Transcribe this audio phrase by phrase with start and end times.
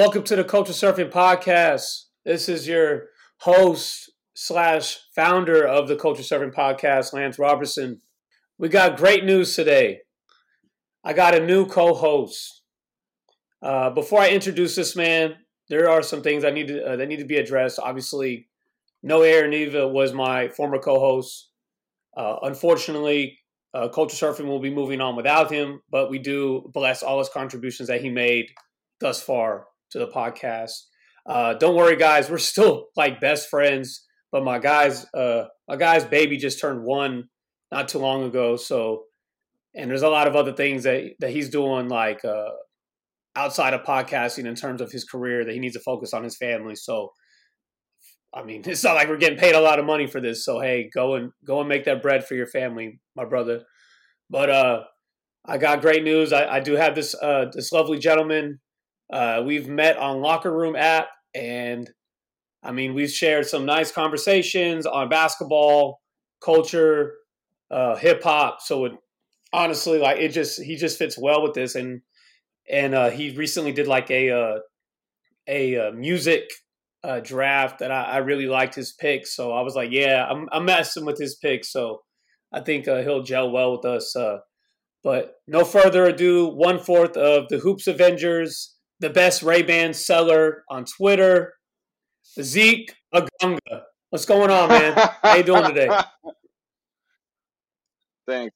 [0.00, 2.04] Welcome to the Culture Surfing Podcast.
[2.24, 3.08] This is your
[3.40, 8.00] host slash founder of the Culture Surfing Podcast, Lance Robertson.
[8.56, 9.98] We got great news today.
[11.04, 12.62] I got a new co-host.
[13.60, 15.34] Uh, before I introduce this man,
[15.68, 17.78] there are some things I need to uh, that need to be addressed.
[17.78, 18.48] Obviously,
[19.02, 21.50] Noe Neva was my former co-host.
[22.16, 23.38] Uh, unfortunately,
[23.74, 27.28] uh, Culture Surfing will be moving on without him, but we do bless all his
[27.28, 28.46] contributions that he made
[28.98, 30.72] thus far to the podcast.
[31.26, 34.06] Uh, don't worry, guys, we're still like best friends.
[34.32, 37.24] But my guys, uh, my guy's baby just turned one
[37.72, 39.04] not too long ago, so
[39.74, 42.50] and there's a lot of other things that that he's doing like uh,
[43.36, 46.36] outside of podcasting in terms of his career that he needs to focus on his
[46.36, 46.76] family.
[46.76, 47.10] So
[48.32, 50.44] I mean, it's not like we're getting paid a lot of money for this.
[50.44, 53.62] So hey, go and go and make that bread for your family, my brother.
[54.28, 54.82] But uh,
[55.44, 56.32] I got great news.
[56.32, 58.60] I, I do have this uh, this lovely gentleman.
[59.12, 61.90] Uh, we've met on Locker Room app, and
[62.62, 66.00] I mean, we've shared some nice conversations on basketball,
[66.44, 67.14] culture,
[67.70, 68.60] uh, hip hop.
[68.60, 68.92] So it
[69.52, 72.02] honestly, like, it just he just fits well with this, and
[72.70, 74.58] and uh, he recently did like a uh,
[75.48, 76.44] a uh, music
[77.02, 79.26] uh, draft that I, I, really liked his pick.
[79.26, 81.64] So I was like, yeah, I'm, I'm messing with his pick.
[81.64, 82.02] So
[82.52, 84.14] I think uh, he'll gel well with us.
[84.14, 84.38] Uh,
[85.02, 90.64] but no further ado, one fourth of the Hoops Avengers, the best Ray Ban seller
[90.68, 91.54] on Twitter,
[92.40, 93.82] Zeke Agunga.
[94.10, 94.94] What's going on, man?
[95.22, 95.88] How you doing today?
[98.28, 98.54] Thanks.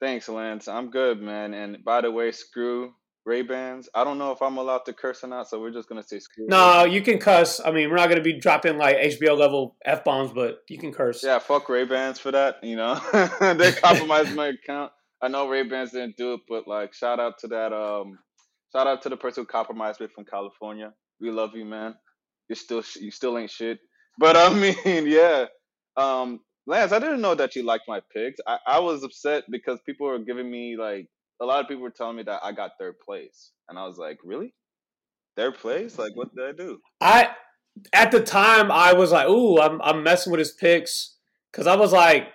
[0.00, 0.68] Thanks, Lance.
[0.68, 1.54] I'm good, man.
[1.54, 2.92] And by the way, screw
[3.24, 3.88] Ray Bans.
[3.94, 6.18] I don't know if I'm allowed to curse or not, so we're just gonna say
[6.18, 6.46] screw.
[6.48, 7.60] No, you can cuss.
[7.64, 10.92] I mean, we're not gonna be dropping like HBO level f bombs, but you can
[10.92, 11.24] curse.
[11.24, 12.62] Yeah, fuck Ray Bans for that.
[12.62, 13.00] You know,
[13.40, 14.92] they compromised my account.
[15.22, 17.72] I know Ray Bans didn't do it, but like, shout out to that.
[17.72, 18.18] Um,
[18.72, 20.92] shout out to the person who compromised me from California.
[21.20, 21.94] We love you, man.
[22.48, 23.78] You're still you still ain't shit.
[24.18, 24.52] But I
[24.84, 25.46] mean, yeah.
[25.96, 28.40] Um, Lance, I didn't know that you liked my picks.
[28.46, 31.08] I, I was upset because people were giving me like
[31.40, 33.98] a lot of people were telling me that I got third place, and I was
[33.98, 34.54] like, really?
[35.36, 35.98] Third place?
[35.98, 36.78] Like, what did I do?
[37.00, 37.30] I
[37.92, 41.16] at the time I was like, ooh, I'm I'm messing with his picks
[41.52, 42.28] because I was like,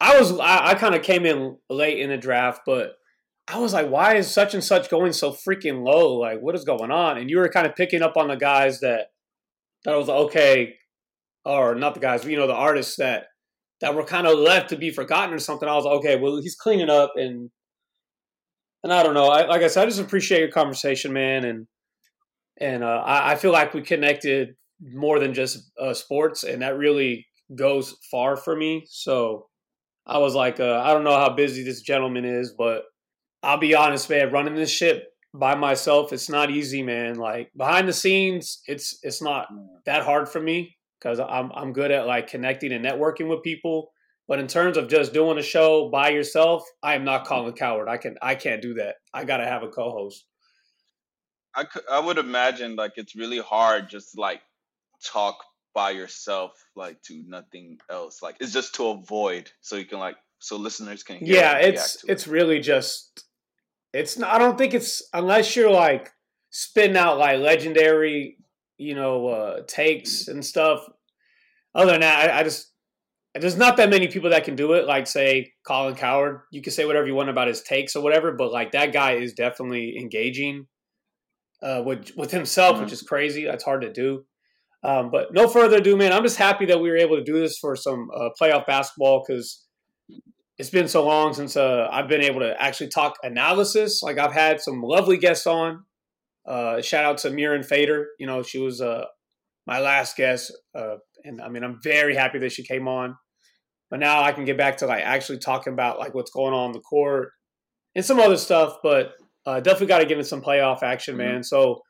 [0.00, 2.96] I was I, I kind of came in late in the draft, but
[3.46, 6.14] I was like, why is such and such going so freaking low?
[6.14, 7.18] Like, what is going on?
[7.18, 9.08] And you were kind of picking up on the guys that
[9.84, 10.76] that was okay,
[11.44, 13.26] or not the guys, but you know, the artists that
[13.80, 15.68] that were kind of left to be forgotten or something.
[15.68, 17.50] I was like, okay, well, he's cleaning up and
[18.82, 19.28] and I don't know.
[19.28, 21.66] I, like I said, I just appreciate your conversation, man, and
[22.60, 26.78] and uh, I, I, feel like we connected more than just uh, sports, and that
[26.78, 28.84] really goes far for me.
[28.88, 29.46] So
[30.06, 32.82] I was like, uh, I don't know how busy this gentleman is, but
[33.44, 34.32] I'll be honest, man.
[34.32, 37.16] Running this ship by myself, it's not easy, man.
[37.16, 39.48] Like behind the scenes, it's it's not
[39.84, 43.90] that hard for me because I'm I'm good at like connecting and networking with people.
[44.26, 47.56] But in terms of just doing a show by yourself, I am not Colin mm-hmm.
[47.56, 47.88] Cowherd.
[47.88, 48.96] I can I can't do that.
[49.12, 50.24] I got to have a co-host.
[51.54, 54.40] I could, I would imagine like it's really hard just like
[55.04, 55.44] talk
[55.74, 58.22] by yourself like to nothing else.
[58.22, 62.26] Like it's just to avoid so you can like so listeners can Yeah, it's it's
[62.26, 63.23] really just
[63.94, 66.10] it's not I don't think it's unless you're like
[66.50, 68.36] spitting out like legendary,
[68.76, 70.80] you know, uh takes and stuff.
[71.74, 72.72] Other than that, I, I just
[73.34, 74.86] there's not that many people that can do it.
[74.86, 78.32] Like say Colin Cowherd, you can say whatever you want about his takes or whatever,
[78.32, 80.66] but like that guy is definitely engaging
[81.62, 82.84] uh, with with himself, mm-hmm.
[82.84, 83.44] which is crazy.
[83.44, 84.24] That's hard to do.
[84.84, 86.12] Um, but no further ado, man.
[86.12, 89.24] I'm just happy that we were able to do this for some uh, playoff basketball
[89.26, 89.63] because
[90.58, 94.02] it's been so long since uh, I've been able to actually talk analysis.
[94.02, 95.84] Like I've had some lovely guests on.
[96.46, 98.08] Uh, shout out to Mirin Fader.
[98.18, 99.06] You know, she was uh,
[99.66, 103.16] my last guest, uh, and I mean, I'm very happy that she came on.
[103.90, 106.66] But now I can get back to like actually talking about like what's going on
[106.66, 107.30] in the court
[107.94, 108.76] and some other stuff.
[108.82, 109.12] But
[109.46, 111.32] uh, definitely got to get in some playoff action, mm-hmm.
[111.32, 111.42] man.
[111.42, 111.82] So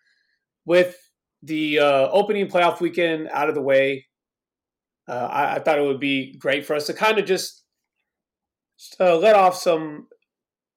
[0.65, 0.97] with
[1.43, 4.07] the uh, opening playoff weekend out of the way,
[5.09, 7.64] uh, I, I, thought it would be great for us to kind of just
[9.01, 10.09] uh, let off some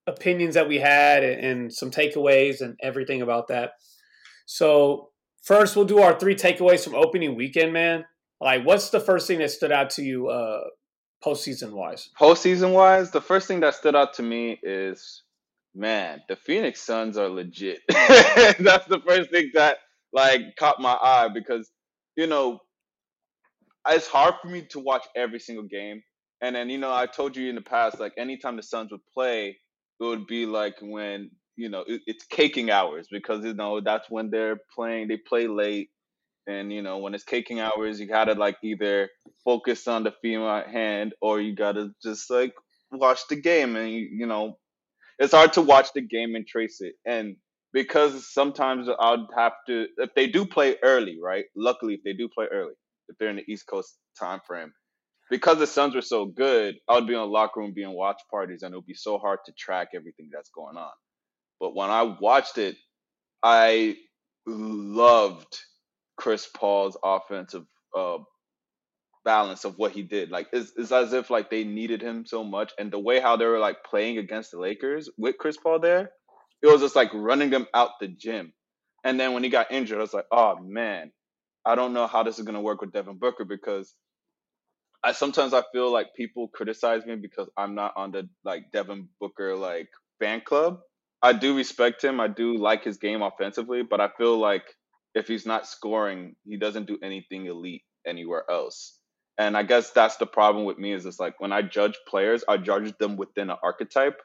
[0.05, 3.71] opinions that we had and, and some takeaways and everything about that.
[4.45, 5.09] So
[5.43, 8.05] first, we'll do our three takeaways from opening weekend, man.
[8.39, 10.61] Like, what's the first thing that stood out to you uh,
[11.25, 12.09] postseason wise?
[12.19, 15.23] Postseason wise, the first thing that stood out to me is,
[15.75, 17.79] man, the Phoenix Suns are legit.
[17.89, 19.77] That's the first thing that
[20.13, 21.69] like caught my eye because
[22.15, 22.59] you know
[23.87, 26.01] it's hard for me to watch every single game.
[26.41, 29.05] And then you know I told you in the past, like anytime the Suns would
[29.13, 29.57] play,
[29.99, 34.09] it would be like when you know it, it's caking hours because you know that's
[34.09, 35.07] when they're playing.
[35.07, 35.89] They play late,
[36.47, 39.09] and you know when it's caking hours, you gotta like either
[39.43, 42.53] focus on the female at hand or you gotta just like
[42.91, 44.57] watch the game, and you, you know
[45.19, 46.95] it's hard to watch the game and trace it.
[47.05, 47.35] And
[47.73, 51.45] because sometimes I'd have to if they do play early, right?
[51.55, 52.73] Luckily, if they do play early,
[53.09, 54.71] if they're in the East Coast time frame,
[55.29, 58.21] because the Suns were so good, I would be in the locker room, being watch
[58.31, 60.91] parties, and it would be so hard to track everything that's going on.
[61.59, 62.77] But when I watched it,
[63.43, 63.97] I
[64.45, 65.57] loved
[66.17, 67.65] Chris Paul's offensive
[67.97, 68.19] uh,
[69.25, 70.31] balance of what he did.
[70.31, 73.35] Like it's, it's as if like they needed him so much, and the way how
[73.37, 76.11] they were like playing against the Lakers with Chris Paul there,
[76.61, 78.53] it was just like running them out the gym.
[79.03, 81.11] And then when he got injured, I was like, oh man,
[81.65, 83.93] I don't know how this is gonna work with Devin Booker because
[85.03, 89.07] I sometimes I feel like people criticize me because I'm not on the like Devin
[89.19, 89.89] Booker like
[90.19, 90.79] fan club.
[91.21, 92.19] I do respect him.
[92.19, 94.63] I do like his game offensively, but I feel like
[95.15, 98.99] if he's not scoring, he doesn't do anything elite anywhere else.
[99.37, 102.43] And I guess that's the problem with me is it's like when I judge players,
[102.47, 104.19] I judge them within an archetype.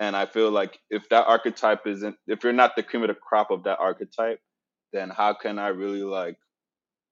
[0.00, 3.14] And I feel like if that archetype isn't, if you're not the cream of the
[3.14, 4.40] crop of that archetype,
[4.92, 6.36] then how can I really like,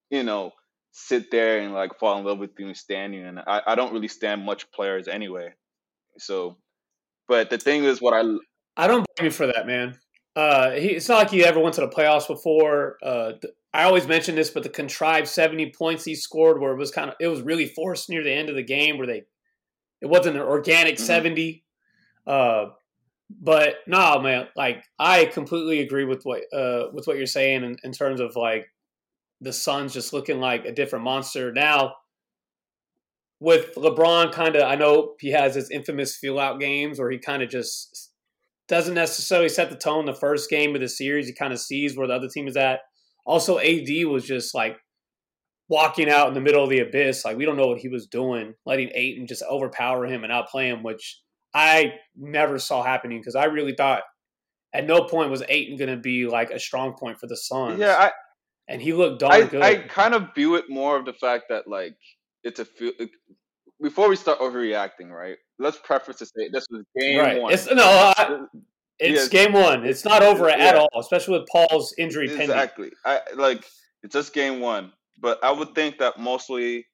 [0.09, 0.51] you know,
[0.91, 3.25] sit there and like fall in love with you and stand you?
[3.25, 5.53] And I, I don't really stand much players anyway.
[6.17, 6.57] So,
[7.27, 8.23] but the thing is, what I
[8.77, 9.97] I don't blame you for that, man.
[10.35, 12.97] Uh, he, it's not like he ever went to the playoffs before.
[13.03, 13.33] Uh,
[13.73, 17.09] I always mention this, but the contrived seventy points he scored, where it was kind
[17.09, 19.23] of it was really forced near the end of the game, where they
[20.01, 21.03] it wasn't an organic mm-hmm.
[21.03, 21.63] seventy.
[22.25, 22.67] Uh,
[23.29, 27.77] but no, man, like I completely agree with what uh, with what you're saying in,
[27.83, 28.67] in terms of like
[29.41, 31.95] the Suns just looking like a different monster now.
[33.39, 37.17] With LeBron, kind of, I know he has his infamous feel out games where he
[37.17, 38.11] kind of just
[38.67, 41.27] doesn't necessarily set the tone the first game of the series.
[41.27, 42.81] He kind of sees where the other team is at.
[43.25, 44.77] Also, AD was just like
[45.69, 47.23] walking out in the middle of the abyss.
[47.23, 50.67] Like we don't know what he was doing, letting Ayton just overpower him and outplay
[50.67, 51.21] him, which
[51.53, 54.03] I never saw happening because I really thought
[54.73, 57.79] at no point was Ayton going to be like a strong point for the Suns.
[57.79, 58.11] Yeah, I,
[58.69, 59.61] and he looked darn I, good.
[59.61, 61.97] I kind of view it more of the fact that like
[62.43, 62.93] it's a feel.
[63.81, 65.37] Before we start overreacting, right?
[65.57, 67.41] Let's preface to say this was game right.
[67.41, 67.53] one.
[67.53, 68.41] It's, no, I,
[68.99, 69.45] it's yeah.
[69.45, 69.85] game one.
[69.85, 70.57] It's not over yeah.
[70.57, 72.91] at all, especially with Paul's injury exactly.
[73.03, 73.21] pending.
[73.27, 73.65] I like
[74.03, 76.85] it's just game one, but I would think that mostly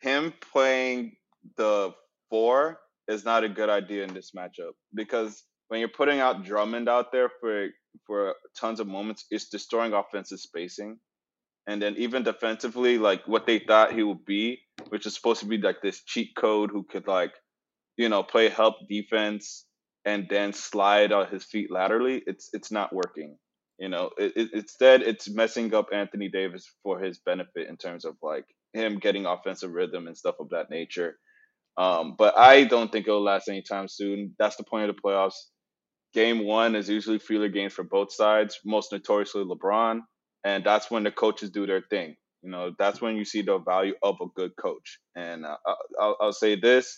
[0.00, 1.16] him playing
[1.56, 1.92] the
[2.28, 2.78] four
[3.08, 7.10] is not a good idea in this matchup because when you're putting out Drummond out
[7.12, 7.68] there for
[8.06, 10.98] for tons of moments, it's destroying offensive spacing.
[11.66, 15.46] And then even defensively, like what they thought he would be, which is supposed to
[15.46, 17.32] be like this cheat code who could like,
[17.96, 19.66] you know, play help defense
[20.04, 23.36] and then slide on his feet laterally, it's it's not working.
[23.78, 28.04] You know, it, it, instead it's messing up Anthony Davis for his benefit in terms
[28.04, 31.16] of like him getting offensive rhythm and stuff of that nature.
[31.76, 34.34] Um, but I don't think it'll last anytime soon.
[34.38, 35.36] That's the point of the playoffs.
[36.12, 40.00] Game one is usually feeler games for both sides, most notoriously LeBron,
[40.44, 42.16] and that's when the coaches do their thing.
[42.42, 44.98] You know, that's when you see the value of a good coach.
[45.14, 45.56] And uh,
[46.00, 46.96] I'll, I'll say this: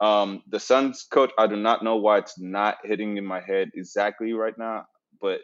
[0.00, 3.70] um, the Suns coach, I do not know why it's not hitting in my head
[3.74, 4.86] exactly right now,
[5.20, 5.40] but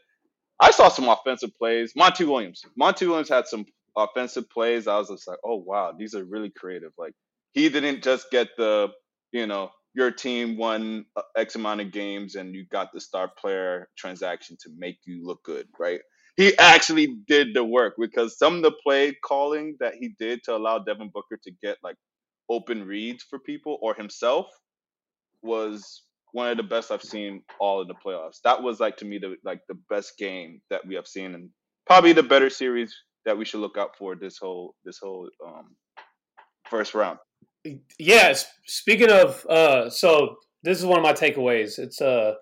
[0.61, 1.93] I saw some offensive plays.
[1.97, 2.63] Monty Williams.
[2.77, 3.67] Monty Williams had some
[3.97, 4.87] offensive plays.
[4.87, 6.93] I was just like, oh wow, these are really creative.
[6.99, 7.15] Like
[7.53, 8.89] he didn't just get the,
[9.33, 11.05] you know, your team won
[11.37, 15.43] X amount of games and you got the star player transaction to make you look
[15.45, 16.01] good, right?
[16.37, 20.57] He actually did the work because some of the play calling that he did to
[20.57, 21.97] allow Devin Booker to get like
[22.51, 24.47] open reads for people or himself
[25.43, 28.41] was one of the best I've seen all in the playoffs.
[28.45, 31.51] That was like to me the like the best game that we have seen and
[31.87, 32.95] probably the better series
[33.25, 35.77] that we should look out for this whole this whole um
[36.71, 37.19] first round.
[37.99, 41.79] Yes, speaking of uh so this is one of my takeaways.
[41.79, 42.35] It's uh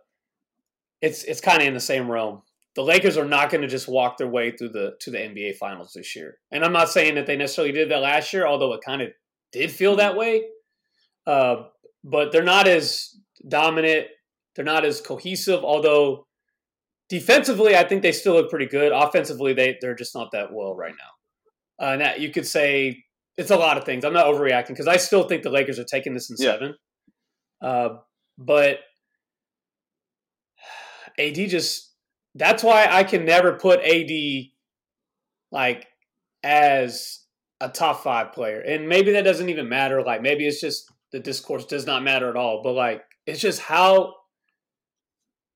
[1.02, 2.42] it's it's kind of in the same realm.
[2.76, 5.56] The Lakers are not going to just walk their way through the to the NBA
[5.56, 6.38] finals this year.
[6.52, 9.08] And I'm not saying that they necessarily did that last year, although it kind of
[9.52, 10.44] did feel that way.
[11.26, 11.64] Uh,
[12.04, 13.16] but they're not as
[13.48, 14.06] dominant.
[14.54, 15.64] They're not as cohesive.
[15.64, 16.26] Although
[17.08, 18.92] defensively, I think they still look pretty good.
[18.92, 21.84] Offensively, they they're just not that well right now.
[21.84, 23.04] Uh, and that you could say
[23.36, 24.04] it's a lot of things.
[24.04, 26.52] I'm not overreacting because I still think the Lakers are taking this in yeah.
[26.52, 26.74] seven.
[27.62, 27.88] Uh,
[28.38, 28.78] but
[31.18, 31.92] AD just
[32.34, 34.10] that's why I can never put AD
[35.50, 35.86] like
[36.42, 37.24] as
[37.60, 38.60] a top five player.
[38.60, 40.02] And maybe that doesn't even matter.
[40.02, 42.62] Like maybe it's just the discourse does not matter at all.
[42.62, 44.14] But like it's just how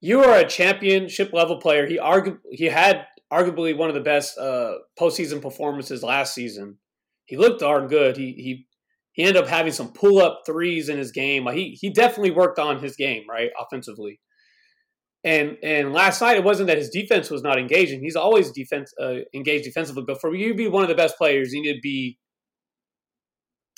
[0.00, 1.86] you are a championship level player.
[1.86, 6.78] He argu- he had arguably one of the best uh, postseason performances last season.
[7.26, 8.16] He looked darn good.
[8.16, 8.66] He he
[9.12, 11.46] he ended up having some pull up threes in his game.
[11.52, 14.20] He he definitely worked on his game right offensively.
[15.22, 18.00] And and last night it wasn't that his defense was not engaging.
[18.00, 20.04] He's always defense uh, engaged defensively.
[20.06, 22.18] But for you to be one of the best players, you need to be.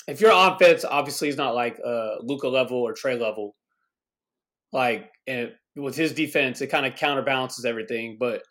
[0.07, 3.55] If your offense obviously is not like uh, Luka level or Trey level,
[4.73, 8.17] like and with his defense, it kind of counterbalances everything.
[8.19, 8.41] But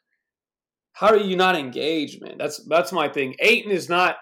[0.93, 2.37] how are you not engaged, man?
[2.39, 3.35] That's that's my thing.
[3.41, 4.17] Ayton is not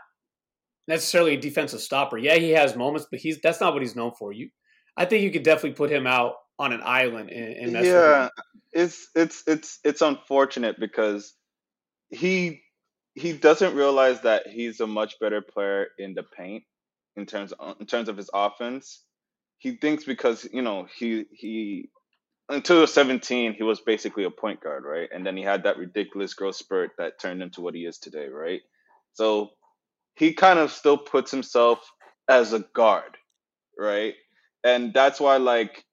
[0.86, 2.18] necessarily a defensive stopper.
[2.18, 4.32] Yeah, he has moments, but he's that's not what he's known for.
[4.32, 4.50] You,
[4.96, 8.28] I think you could definitely put him out on an island, and, and yeah,
[8.72, 11.34] it's it's it's it's unfortunate because
[12.10, 12.62] he
[13.14, 16.64] he doesn't realize that he's a much better player in the paint
[17.16, 19.02] in terms of, in terms of his offense.
[19.58, 21.90] He thinks because you know he he
[22.48, 25.08] until 17 he was basically a point guard, right?
[25.12, 28.28] And then he had that ridiculous growth spurt that turned into what he is today,
[28.28, 28.60] right?
[29.12, 29.50] So
[30.16, 31.80] he kind of still puts himself
[32.28, 33.16] as a guard,
[33.78, 34.14] right?
[34.64, 35.84] And that's why like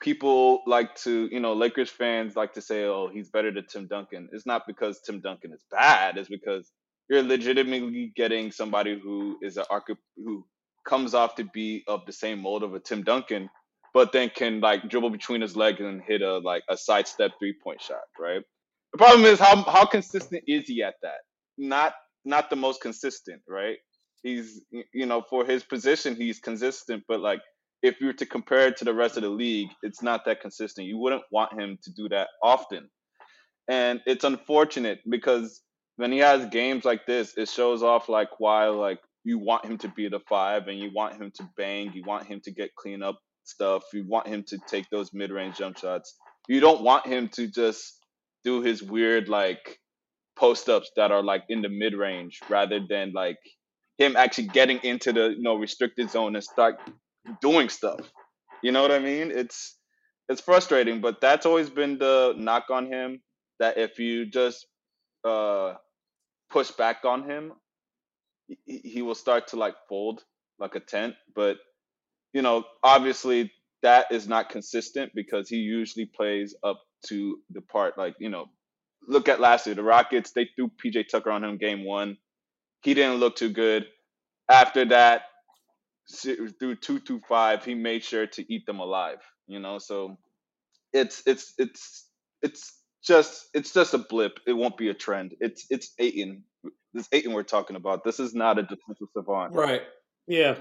[0.00, 3.86] people like to, you know, Lakers fans like to say, "Oh, he's better than Tim
[3.86, 6.70] Duncan." It's not because Tim Duncan is bad; it's because
[7.08, 10.44] you're legitimately getting somebody who is an arch- who
[10.86, 13.48] comes off to be of the same mold of a Tim Duncan,
[13.94, 17.54] but then can like dribble between his legs and hit a like a sidestep three
[17.62, 18.42] point shot, right?
[18.92, 21.20] The problem is how how consistent is he at that?
[21.58, 21.94] Not
[22.26, 23.78] not the most consistent, right?
[24.22, 24.60] He's
[24.92, 27.40] you know for his position he's consistent, but like
[27.82, 30.40] if you were to compare it to the rest of the league, it's not that
[30.40, 30.86] consistent.
[30.86, 32.90] You wouldn't want him to do that often,
[33.68, 35.62] and it's unfortunate because
[35.96, 39.78] when he has games like this, it shows off like why like you want him
[39.78, 42.74] to be the five and you want him to bang, you want him to get
[42.76, 46.16] clean up stuff, you want him to take those mid range jump shots.
[46.48, 47.98] You don't want him to just
[48.44, 49.78] do his weird like
[50.36, 53.38] post ups that are like in the mid range rather than like
[53.98, 56.76] him actually getting into the you know restricted zone and start
[57.40, 58.00] doing stuff.
[58.62, 59.30] You know what I mean?
[59.30, 59.78] It's
[60.28, 63.22] it's frustrating, but that's always been the knock on him.
[63.58, 64.66] That if you just
[65.24, 65.74] uh,
[66.50, 67.52] push back on him,
[68.66, 70.22] he, he will start to like fold
[70.58, 71.14] like a tent.
[71.34, 71.58] But
[72.32, 73.52] you know, obviously
[73.82, 78.46] that is not consistent because he usually plays up to the part like you know
[79.06, 79.74] look at last year.
[79.74, 82.16] The Rockets, they threw PJ Tucker on him game one.
[82.82, 83.86] He didn't look too good.
[84.48, 85.22] After that,
[86.22, 89.18] through two through five, he made sure to eat them alive.
[89.46, 90.18] You know, so
[90.92, 92.08] it's it's it's
[92.42, 94.38] it's just it's just a blip.
[94.46, 95.34] It won't be a trend.
[95.40, 96.44] It's it's Ayton.
[96.94, 98.04] This Ayton we're talking about.
[98.04, 99.54] This is not a defensive savant.
[99.54, 99.82] Right.
[100.26, 100.56] Yeah.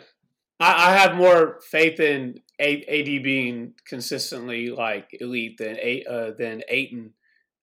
[0.59, 5.77] I, I have more faith in AD being consistently like elite than
[6.09, 7.13] uh, than Ayton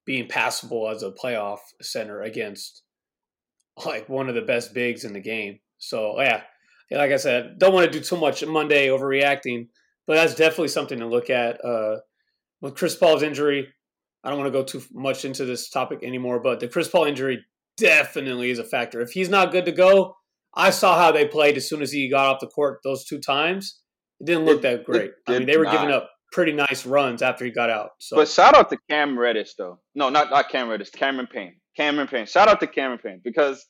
[0.05, 2.83] being passable as a playoff center against
[3.85, 5.59] like one of the best bigs in the game.
[5.79, 6.43] So yeah,
[6.91, 9.69] like I said, don't want to do too much Monday overreacting,
[10.07, 11.65] but that's definitely something to look at.
[11.65, 11.97] Uh,
[12.61, 13.69] with Chris Paul's injury,
[14.23, 17.05] I don't want to go too much into this topic anymore, but the Chris Paul
[17.05, 17.45] injury
[17.77, 19.01] definitely is a factor.
[19.01, 20.17] If he's not good to go,
[20.55, 23.19] I saw how they played as soon as he got off the court those two
[23.19, 23.81] times.
[24.21, 25.13] It didn't look it, that great.
[25.27, 25.73] I mean, they were not.
[25.73, 27.91] giving up pretty nice runs after he got out.
[27.99, 28.17] So.
[28.17, 29.79] But shout out to Cam Reddish though.
[29.95, 30.91] No, not not Cam Reddish.
[30.91, 31.57] Cameron Payne.
[31.77, 32.27] Cameron Payne.
[32.27, 33.65] Shout out to Cameron Payne because.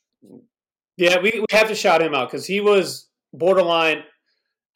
[0.96, 4.04] Yeah, we, we have to shout him out because he was borderline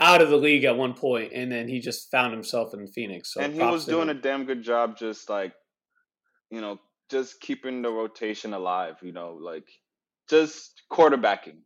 [0.01, 3.35] out of the league at one point, and then he just found himself in Phoenix.
[3.35, 4.17] So and he was doing him.
[4.17, 5.53] a damn good job, just like
[6.51, 6.79] you know,
[7.11, 8.97] just keeping the rotation alive.
[9.03, 9.67] You know, like
[10.29, 11.59] just quarterbacking.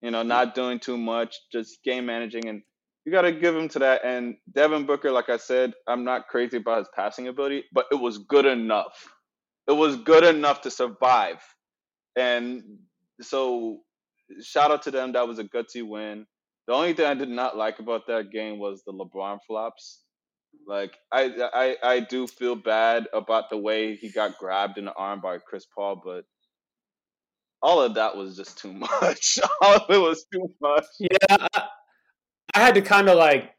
[0.00, 2.62] You know, not doing too much, just game managing, and
[3.08, 4.04] you got to give him to that.
[4.04, 7.94] And Devin Booker, like I said, I'm not crazy about his passing ability, but it
[7.94, 9.08] was good enough.
[9.66, 11.42] It was good enough to survive,
[12.16, 12.62] and
[13.22, 13.78] so
[14.42, 15.12] shout out to them.
[15.12, 16.26] That was a gutsy win.
[16.66, 20.02] The only thing I did not like about that game was the LeBron flops.
[20.66, 24.92] Like I, I, I do feel bad about the way he got grabbed in the
[24.92, 26.24] arm by Chris Paul, but
[27.62, 28.72] all of that was just too
[29.02, 29.38] much.
[29.62, 30.84] all of it was too much.
[31.00, 31.46] Yeah,
[32.58, 33.54] I, had to kind of like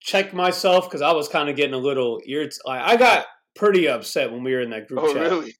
[0.00, 2.58] check myself because I was kind of getting a little irritated.
[2.64, 5.22] Like, I got pretty upset when we were in that group oh, chat.
[5.22, 5.52] Really?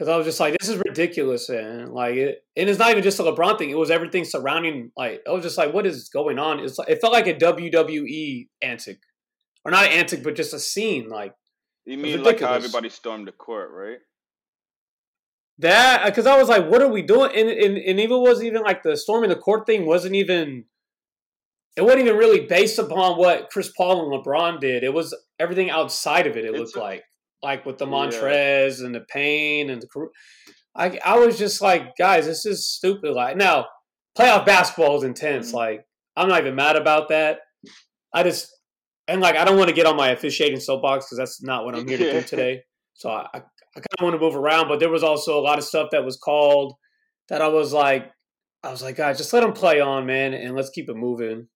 [0.00, 3.02] because I was just like, this is ridiculous, and like it, and it's not even
[3.02, 3.68] just a LeBron thing.
[3.68, 4.92] It was everything surrounding.
[4.96, 6.60] Like I was just like, what is going on?
[6.60, 9.00] It's like, it felt like a WWE antic,
[9.62, 11.10] or not antic, but just a scene.
[11.10, 11.34] Like
[11.84, 13.98] you mean like how everybody stormed the court, right?
[15.58, 17.32] That because I was like, what are we doing?
[17.34, 20.64] And, and and even wasn't even like the storming the court thing wasn't even.
[21.76, 24.82] It wasn't even really based upon what Chris Paul and LeBron did.
[24.82, 26.44] It was everything outside of it.
[26.44, 27.02] It it's looked a, like
[27.42, 28.86] like with the Montrezl yeah.
[28.86, 30.08] and the pain and the.
[30.74, 33.12] I I was just like, guys, this is stupid.
[33.12, 33.66] Like now,
[34.18, 35.48] playoff basketball is intense.
[35.48, 35.56] Mm-hmm.
[35.56, 35.84] Like
[36.16, 37.38] I'm not even mad about that.
[38.12, 38.48] I just
[39.08, 41.74] and like I don't want to get on my officiating soapbox because that's not what
[41.74, 42.62] I'm here to do today.
[42.94, 45.42] So I, I, I kind of want to move around, but there was also a
[45.42, 46.74] lot of stuff that was called
[47.28, 48.10] that I was like,
[48.62, 51.48] I was like, guys, just let them play on, man, and let's keep it moving.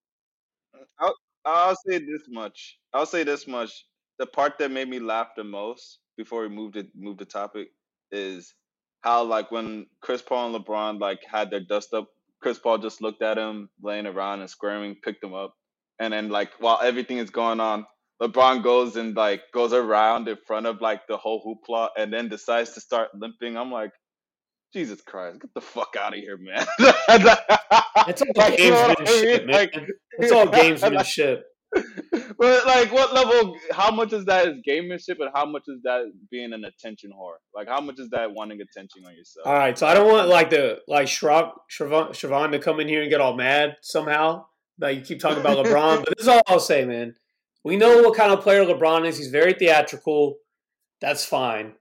[1.44, 2.78] I'll, say this much.
[2.92, 3.70] I'll say this much.
[4.18, 7.68] The part that made me laugh the most before we moved it, moved the topic
[8.12, 8.54] is
[9.02, 12.08] how like when Chris Paul and LeBron like had their dust up,
[12.40, 15.54] Chris Paul just looked at him laying around and squirming, picked him up,
[15.98, 17.86] and then like while everything is going on,
[18.22, 22.28] LeBron goes and like goes around in front of like the whole hoopla and then
[22.28, 23.56] decides to start limping.
[23.56, 23.92] I'm like,
[24.74, 26.66] Jesus Christ, get the fuck out of here, man.
[28.08, 29.54] it's all gamesmanship, man.
[29.54, 29.74] Like,
[30.18, 31.42] it's all gamesmanship.
[32.38, 33.56] But like, what level?
[33.72, 37.36] How much is that is gamemanship, and how much is that being an attention whore?
[37.54, 39.46] Like, how much is that wanting attention on yourself?
[39.46, 43.02] All right, so I don't want like the like Shrav, Siobhan to come in here
[43.02, 44.46] and get all mad somehow.
[44.78, 47.14] Like you keep talking about LeBron, but this is all I'll say, man.
[47.64, 49.18] We know what kind of player LeBron is.
[49.18, 50.36] He's very theatrical.
[51.00, 51.74] That's fine.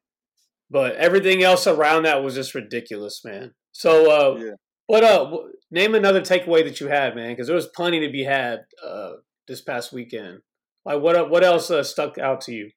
[0.73, 3.53] But everything else around that was just ridiculous, man.
[3.71, 4.51] So, uh, yeah.
[4.87, 5.37] what uh,
[5.71, 7.31] name another takeaway that you had, man?
[7.31, 9.11] Because there was plenty to be had uh,
[9.47, 10.39] this past weekend.
[10.83, 12.71] Like, what uh, what else uh, stuck out to you?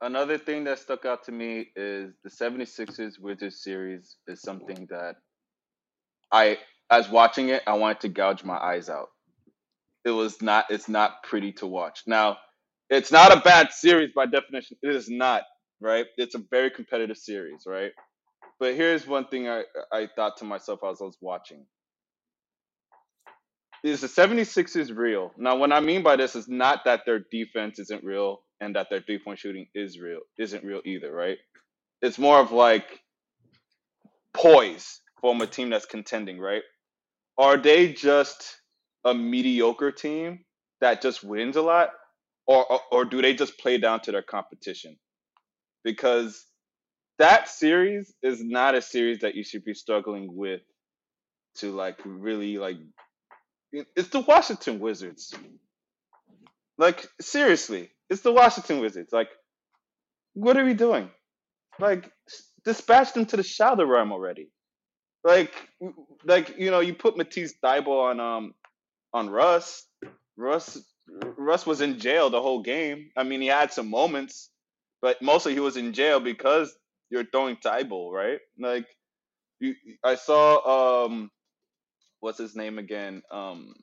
[0.00, 5.14] Another thing that stuck out to me is the 76ers Wizards series is something that
[6.30, 6.58] I,
[6.90, 9.08] as watching it, I wanted to gouge my eyes out
[10.04, 12.02] it was not it's not pretty to watch.
[12.06, 12.38] Now,
[12.90, 14.76] it's not a bad series by definition.
[14.82, 15.42] It is not,
[15.82, 16.06] right?
[16.16, 17.92] It's a very competitive series, right?
[18.60, 21.66] But here's one thing I, I thought to myself as I was watching.
[23.84, 25.32] Is the 76ers real?
[25.38, 28.88] Now, what I mean by this is not that their defense isn't real and that
[28.90, 31.38] their three point shooting is real, isn't real either, right?
[32.02, 33.00] It's more of like
[34.34, 36.62] poise from a team that's contending, right?
[37.38, 38.60] Are they just
[39.04, 40.44] a mediocre team
[40.80, 41.90] that just wins a lot,
[42.46, 44.96] or, or or do they just play down to their competition?
[45.84, 46.46] Because
[47.18, 50.62] that series is not a series that you should be struggling with
[51.56, 52.76] to like really like
[53.72, 55.34] it's the Washington Wizards.
[56.78, 59.12] Like seriously, it's the Washington Wizards.
[59.12, 59.28] Like
[60.34, 61.10] what are we doing?
[61.78, 62.10] Like
[62.64, 64.50] dispatch them to the shadow realm already.
[65.24, 65.54] Like
[66.24, 68.54] like you know, you put Matisse Thybulle on um
[69.12, 69.86] on Russ.
[70.36, 70.82] Russ
[71.36, 73.10] Russ was in jail the whole game.
[73.16, 74.50] I mean, he had some moments,
[75.02, 76.74] but mostly he was in jail because
[77.10, 78.38] you're throwing Thybulle, right?
[78.58, 78.86] Like,
[79.60, 81.30] you, I saw um,
[82.20, 83.22] what's his name again?
[83.30, 83.74] Um,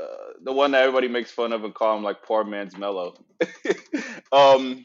[0.00, 3.14] uh, the one that everybody makes fun of and call him like poor man's Melo.
[4.32, 4.84] um,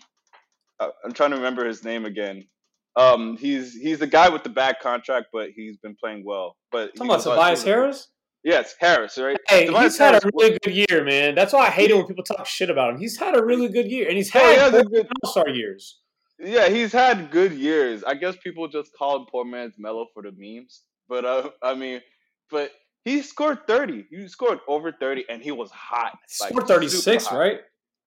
[0.79, 2.47] I'm trying to remember his name again.
[2.95, 6.57] Um, he's he's the guy with the bad contract, but he's been playing well.
[6.71, 8.07] But talking about Tobias Harris.
[8.43, 9.37] Yes, Harris, right?
[9.47, 11.35] Hey, he's had a really good year, man.
[11.35, 12.99] That's why I hate it when people talk shit about him.
[12.99, 15.99] He's had a really good year, and he's had yeah, he good All-Star years.
[16.39, 18.03] Yeah, he's had good years.
[18.03, 21.75] I guess people just call him poor man's Melo for the memes, but uh, I
[21.75, 22.01] mean,
[22.49, 22.71] but
[23.05, 24.05] he scored thirty.
[24.09, 26.17] He scored over thirty, and he was hot.
[26.27, 27.59] He like, scored thirty six, right?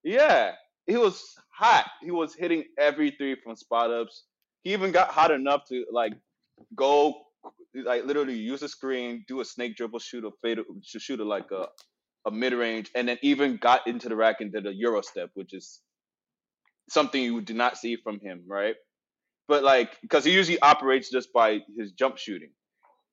[0.02, 0.52] Yeah,
[0.86, 1.86] he was hot.
[2.02, 4.24] He was hitting every three from spot ups.
[4.64, 6.14] He even got hot enough to like
[6.74, 7.14] go
[7.74, 11.50] like literally use a screen, do a snake dribble, shoot a fade, shoot a like
[11.50, 11.66] a
[12.26, 15.30] a mid range, and then even got into the rack and did a euro step,
[15.34, 15.80] which is
[16.90, 18.76] something you do not see from him, right?
[19.48, 22.50] But like, because he usually operates just by his jump shooting.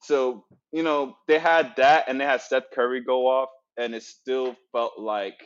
[0.03, 4.03] So you know they had that, and they had Seth Curry go off, and it
[4.03, 5.37] still felt like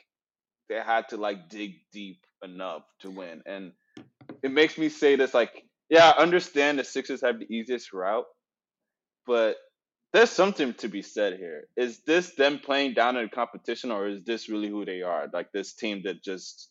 [0.70, 3.42] they had to like dig deep enough to win.
[3.46, 3.74] And
[4.44, 8.26] it makes me say this like, yeah, I understand the Sixers have the easiest route,
[9.26, 9.58] but
[10.14, 11.64] there's something to be said here.
[11.76, 15.28] Is this them playing down in competition, or is this really who they are?
[15.34, 16.70] Like this team that just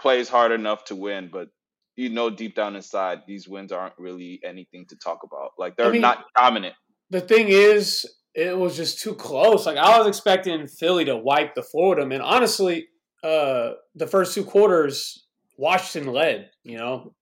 [0.00, 1.48] plays hard enough to win, but
[1.96, 5.50] you know deep down inside these wins aren't really anything to talk about.
[5.58, 6.74] Like they're I mean, not dominant.
[7.10, 9.66] The thing is, it was just too close.
[9.66, 12.88] Like I was expecting Philly to wipe the floor with them, and honestly,
[13.22, 15.26] uh, the first two quarters,
[15.58, 16.48] Washington led.
[16.64, 17.14] You know,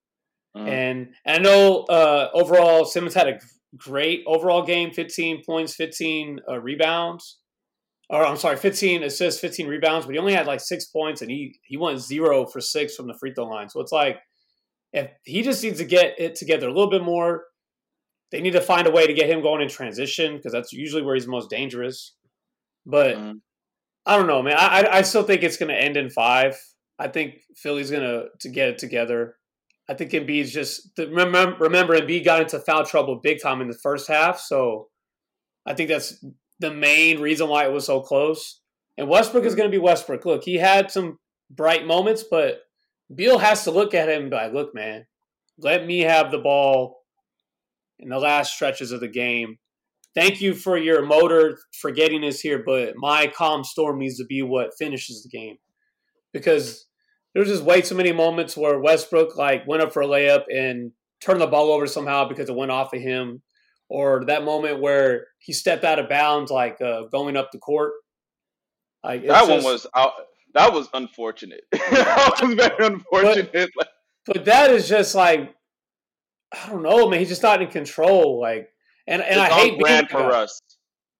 [0.56, 0.68] mm.
[0.68, 3.40] and, and I know uh, overall Simmons had a
[3.76, 7.38] great overall game 15 points, 15 uh, rebounds.
[8.10, 11.30] Or I'm sorry, 15 assists, 15 rebounds, but he only had like six points and
[11.30, 13.68] he, he went zero for six from the free throw line.
[13.68, 14.18] So it's like,
[14.94, 17.44] if he just needs to get it together a little bit more,
[18.32, 21.02] they need to find a way to get him going in transition because that's usually
[21.02, 22.14] where he's most dangerous.
[22.86, 23.32] But mm-hmm.
[24.06, 24.56] I don't know, man.
[24.58, 26.56] I, I still think it's going to end in five.
[26.98, 29.36] I think Philly's gonna to get it together.
[29.88, 33.78] I think Embiid's just remember remember Embiid got into foul trouble big time in the
[33.82, 34.88] first half, so
[35.66, 36.24] I think that's
[36.60, 38.60] the main reason why it was so close.
[38.96, 40.24] And Westbrook is going to be Westbrook.
[40.24, 41.18] Look, he had some
[41.50, 42.62] bright moments, but
[43.14, 45.06] Beal has to look at him and be like, "Look, man,
[45.58, 46.98] let me have the ball
[47.98, 49.58] in the last stretches of the game.
[50.14, 54.24] Thank you for your motor for getting us here, but my calm storm needs to
[54.24, 55.56] be what finishes the game
[56.32, 56.87] because
[57.38, 60.90] there's just way too many moments where Westbrook like went up for a layup and
[61.20, 63.42] turned the ball over somehow because it went off of him,
[63.88, 67.92] or that moment where he stepped out of bounds like uh, going up the court.
[69.04, 70.14] Like, that just, one was out.
[70.54, 71.60] That was unfortunate.
[71.70, 73.70] that was very unfortunate.
[73.76, 73.88] But,
[74.26, 75.54] but that is just like
[76.52, 77.20] I don't know, man.
[77.20, 78.40] He's just not in control.
[78.40, 78.68] Like,
[79.06, 80.60] and and it's I hate brand for us.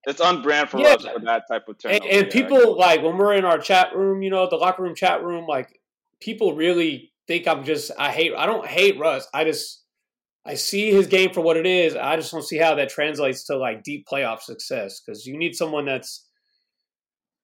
[0.05, 0.95] It's on brand for yeah.
[0.95, 2.03] us for that type of turnover.
[2.03, 4.83] And, and yeah, people like when we're in our chat room, you know, the locker
[4.83, 5.78] room chat room, like
[6.21, 9.27] people really think I'm just I hate I don't hate Russ.
[9.33, 9.83] I just
[10.45, 11.95] I see his game for what it is.
[11.95, 15.55] I just don't see how that translates to like deep playoff success because you need
[15.55, 16.25] someone that's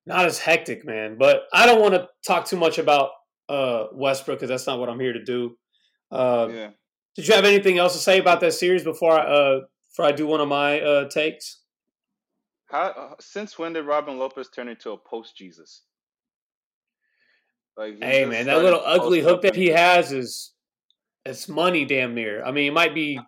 [0.06, 1.18] not as hectic, man.
[1.20, 3.10] But I don't want to talk too much about
[3.50, 5.56] uh, Westbrook because that's not what I'm here to do.
[6.12, 6.70] Uh, yeah.
[7.16, 9.60] Did you have anything else to say about that series before I uh,
[9.90, 11.62] before I do one of my uh, takes?
[12.68, 15.84] How uh, since when did Robin Lopez turn into a post Jesus?
[17.78, 20.54] Like, hey man, that little ugly hook that he has is
[21.26, 22.44] it's money damn near.
[22.44, 23.20] I mean, it might be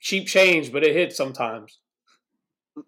[0.00, 1.78] cheap change, but it hits sometimes.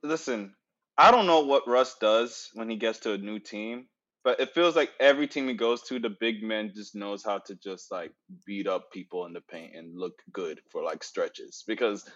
[0.02, 0.54] Listen,
[0.96, 3.86] I don't know what Russ does when he gets to a new team,
[4.24, 7.38] but it feels like every team he goes to, the big man just knows how
[7.46, 8.12] to just like
[8.46, 12.08] beat up people in the paint and look good for like stretches because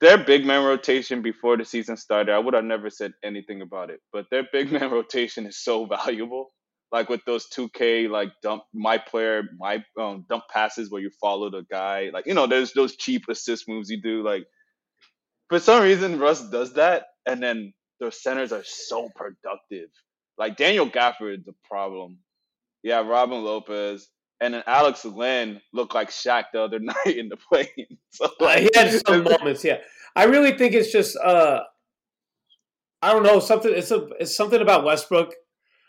[0.00, 3.90] their big man rotation before the season started, I would have never said anything about
[3.90, 6.52] it, but their big man rotation is so valuable.
[6.92, 11.50] Like with those 2K like dump my player my um, dump passes where you follow
[11.50, 14.22] the guy, like you know, there's those cheap assist moves you do.
[14.22, 14.44] Like
[15.48, 19.88] for some reason, Russ does that, and then their centers are so productive.
[20.38, 22.18] Like Daniel Gafford's a problem.
[22.82, 24.08] Yeah, Robin Lopez,
[24.40, 27.66] and then Alex Len looked like Shaq the other night in the plane.
[28.10, 29.62] So like, uh, he had some moments.
[29.62, 29.78] Yeah,
[30.14, 31.60] I really think it's just uh,
[33.02, 33.70] I don't know something.
[33.74, 35.34] It's a it's something about Westbrook.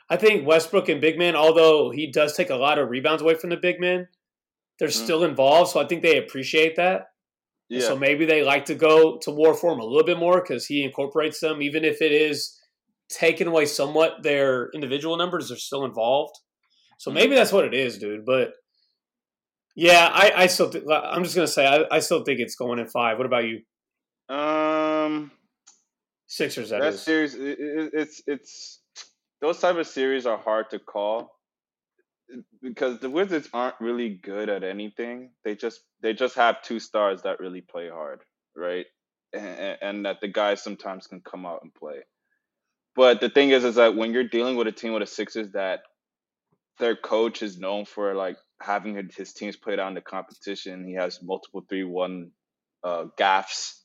[0.09, 3.35] I think Westbrook and big man, although he does take a lot of rebounds away
[3.35, 4.07] from the big man,
[4.79, 5.03] they're mm-hmm.
[5.03, 5.71] still involved.
[5.71, 7.07] So I think they appreciate that.
[7.69, 7.81] Yeah.
[7.81, 10.65] So maybe they like to go to war for him a little bit more because
[10.65, 12.57] he incorporates them, even if it is
[13.09, 15.49] taking away somewhat their individual numbers.
[15.49, 16.35] They're still involved.
[16.97, 18.25] So maybe that's what it is, dude.
[18.25, 18.53] But
[19.75, 22.79] yeah, I, I still th- I'm just gonna say I, I still think it's going
[22.79, 23.17] in five.
[23.17, 23.61] What about you?
[24.33, 25.31] Um,
[26.27, 26.69] Sixers.
[26.69, 27.01] That, that is.
[27.01, 28.76] series, it, it, it's it's
[29.41, 31.31] those type of series are hard to call
[32.61, 35.31] because the Wizards aren't really good at anything.
[35.43, 38.21] They just they just have two stars that really play hard,
[38.55, 38.85] right?
[39.33, 41.99] And, and that the guys sometimes can come out and play.
[42.95, 45.51] But the thing is, is that when you're dealing with a team with a Sixers
[45.51, 45.81] that
[46.79, 50.85] their coach is known for like having his teams play in the competition.
[50.85, 52.31] He has multiple three one
[52.83, 53.83] uh, gaffs.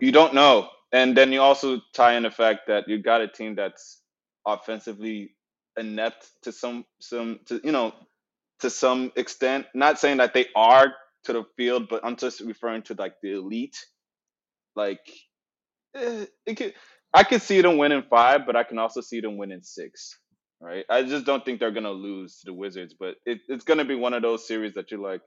[0.00, 3.28] You don't know, and then you also tie in the fact that you got a
[3.28, 4.00] team that's
[4.46, 5.34] offensively
[5.78, 7.94] inept to some some to you know
[8.60, 9.66] to some extent.
[9.74, 13.32] Not saying that they are to the field, but I'm just referring to like the
[13.34, 13.78] elite.
[14.76, 15.00] Like
[15.96, 16.74] eh, it could,
[17.14, 20.16] I could see them winning five, but I can also see them winning six
[20.60, 20.84] right?
[20.90, 23.94] I just don't think they're gonna lose to the Wizards, but it, it's gonna be
[23.96, 25.22] one of those series that you're like,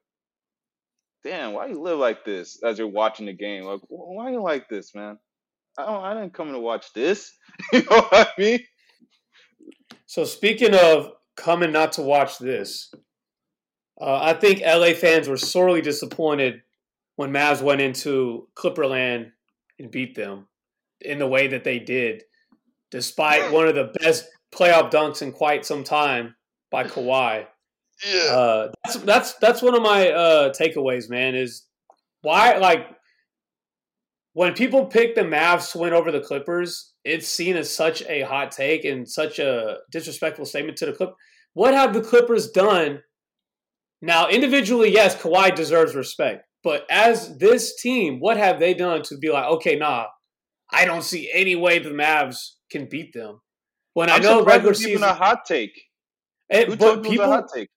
[1.23, 3.65] damn, why you live like this as you're watching the game?
[3.65, 5.19] Like, why you like this, man?
[5.77, 7.33] I don't, I didn't come to watch this.
[7.73, 8.59] you know what I mean?
[10.07, 12.91] So speaking of coming not to watch this,
[13.99, 16.61] uh, I think LA fans were sorely disappointed
[17.17, 19.31] when Mavs went into Clipperland
[19.77, 20.47] and beat them
[21.01, 22.23] in the way that they did,
[22.89, 26.35] despite one of the best playoff dunks in quite some time
[26.71, 27.45] by Kawhi.
[28.07, 31.35] Yeah, uh, that's that's that's one of my uh, takeaways, man.
[31.35, 31.65] Is
[32.21, 32.87] why like
[34.33, 38.21] when people pick the Mavs to win over the Clippers, it's seen as such a
[38.21, 41.13] hot take and such a disrespectful statement to the Clip.
[41.53, 43.01] What have the Clippers done?
[44.01, 49.17] Now, individually, yes, Kawhi deserves respect, but as this team, what have they done to
[49.17, 50.05] be like, okay, nah,
[50.71, 53.41] I don't see any way the Mavs can beat them.
[53.93, 55.71] When I'm i know regular season, a hot take.
[56.49, 57.69] It, Who but people, a hot take?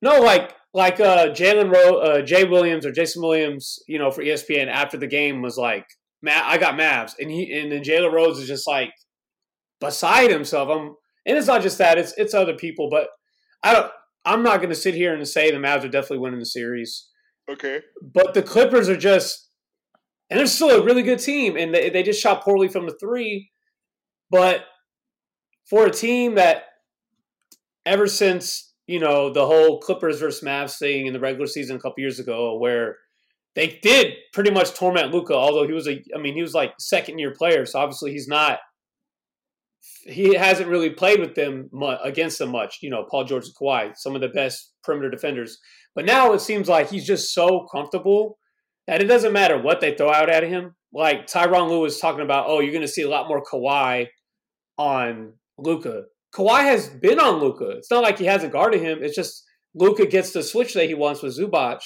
[0.00, 4.22] No, like like uh, Jalen Ro- uh, Jay Williams or Jason Williams, you know, for
[4.22, 5.86] ESPN after the game was like,
[6.22, 8.92] "Matt, I got Mavs," and he and then Jalen Rose is just like
[9.80, 10.68] beside himself.
[10.68, 10.94] I'm,
[11.26, 12.88] and it's not just that; it's it's other people.
[12.90, 13.08] But
[13.62, 13.92] I don't.
[14.24, 17.08] I'm not going to sit here and say the Mavs are definitely winning the series.
[17.50, 17.80] Okay.
[18.02, 19.48] But the Clippers are just,
[20.28, 22.96] and they're still a really good team, and they, they just shot poorly from the
[23.00, 23.50] three.
[24.30, 24.64] But
[25.68, 26.64] for a team that,
[27.86, 31.80] ever since you know the whole Clippers versus Mavs thing in the regular season a
[31.80, 32.96] couple years ago, where
[33.58, 36.74] they did pretty much torment Luka, although he was a, I mean, he was like
[36.78, 38.60] second year player, so obviously he's not
[40.04, 41.68] he hasn't really played with them
[42.04, 42.78] against them much.
[42.82, 45.58] You know, Paul George and Kawhi, some of the best perimeter defenders.
[45.96, 48.38] But now it seems like he's just so comfortable
[48.86, 50.76] that it doesn't matter what they throw out at him.
[50.94, 54.06] Like Tyronn was talking about, oh, you're going to see a lot more Kawhi
[54.78, 56.04] on Luka.
[56.32, 57.70] Kawhi has been on Luka.
[57.70, 58.98] It's not like he hasn't guarded him.
[59.02, 59.44] It's just
[59.74, 61.80] Luka gets the switch that he wants with Zubac,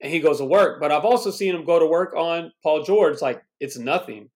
[0.00, 0.80] and he goes to work.
[0.80, 3.20] But I've also seen him go to work on Paul George.
[3.20, 4.30] Like it's nothing.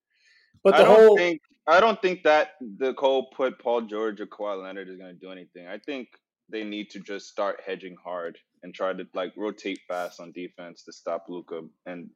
[0.63, 4.63] But the whole think I don't think that the Cole put Paul George or Kawhi
[4.63, 5.67] Leonard is going to do anything.
[5.67, 6.09] I think
[6.51, 10.83] they need to just start hedging hard and try to like rotate fast on defense
[10.85, 12.11] to stop Luka and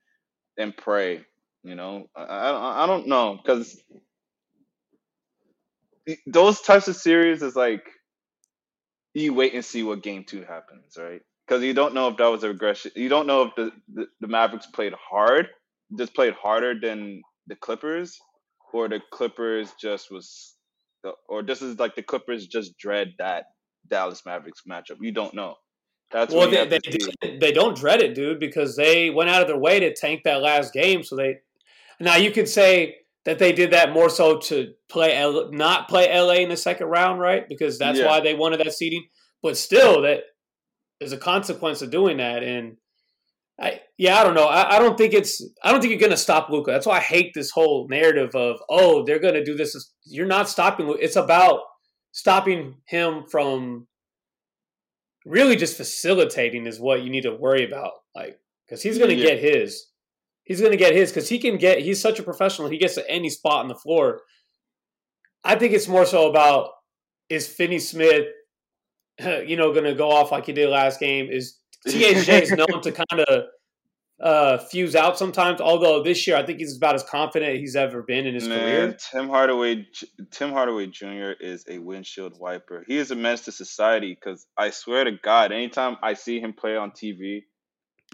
[0.58, 1.24] and pray.
[1.62, 3.82] You know, I I, I don't know because
[6.26, 7.84] those types of series is like
[9.14, 11.22] you wait and see what game two happens, right?
[11.46, 12.92] Because you don't know if that was aggression.
[12.96, 15.48] You don't know if the, the, the Mavericks played hard,
[15.98, 18.18] just played harder than the Clippers,
[18.72, 20.54] or the Clippers just was,
[21.28, 23.44] or this is like the Clippers just dread that
[23.88, 24.96] Dallas Mavericks matchup.
[25.00, 25.56] You don't know.
[26.12, 29.58] That's well, they they, they don't dread it, dude, because they went out of their
[29.58, 31.02] way to tank that last game.
[31.02, 31.38] So they
[32.00, 36.08] now you could say that they did that more so to play L, not play
[36.16, 37.48] LA in the second round, right?
[37.48, 38.06] Because that's yeah.
[38.06, 39.04] why they wanted that seeding.
[39.42, 40.20] But still, that
[41.04, 42.76] is a consequence of doing that, and
[43.60, 44.46] I, yeah, I don't know.
[44.46, 45.42] I, I, don't think it's.
[45.62, 46.72] I don't think you're going to stop Luka.
[46.72, 49.92] That's why I hate this whole narrative of oh they're going to do this.
[50.04, 50.94] You're not stopping.
[51.00, 51.60] It's about
[52.12, 53.86] stopping him from
[55.24, 57.92] really just facilitating is what you need to worry about.
[58.14, 59.34] Like because he's going to yeah.
[59.34, 59.86] get his.
[60.42, 61.78] He's going to get his because he can get.
[61.78, 62.68] He's such a professional.
[62.68, 64.22] He gets to any spot on the floor.
[65.44, 66.70] I think it's more so about
[67.28, 68.26] is Finney Smith,
[69.46, 71.28] you know, going to go off like he did last game?
[71.30, 73.44] Is THJ is known to kind of
[74.20, 75.60] uh, fuse out sometimes.
[75.60, 78.58] Although this year, I think he's about as confident he's ever been in his Man,
[78.58, 78.96] career.
[79.12, 79.86] Tim Hardaway,
[80.30, 81.32] Tim Hardaway Jr.
[81.40, 82.84] is a windshield wiper.
[82.86, 86.52] He is a menace to society because I swear to God, anytime I see him
[86.52, 87.40] play on TV,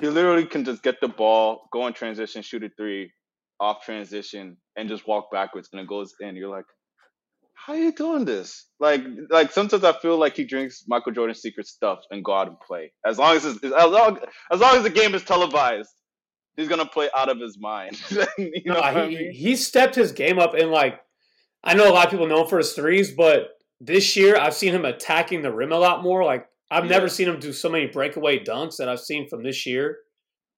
[0.01, 3.13] he literally can just get the ball, go in transition, shoot a three,
[3.59, 6.37] off transition, and just walk backwards, and it goes in.
[6.37, 6.65] You're like,
[7.67, 8.67] how are you doing this?
[8.79, 12.49] Like, like sometimes I feel like he drinks Michael Jordan's secret stuff and go out
[12.49, 12.93] and play.
[13.05, 14.19] As long as as long
[14.51, 15.91] as long as the game is televised,
[16.57, 18.01] he's gonna play out of his mind.
[18.39, 19.33] you know no, he, I mean?
[19.33, 21.01] he stepped his game up and like
[21.63, 24.55] I know a lot of people know him for his threes, but this year I've
[24.55, 26.25] seen him attacking the rim a lot more.
[26.25, 26.93] Like I've yeah.
[26.93, 29.99] never seen him do so many breakaway dunks that I've seen from this year.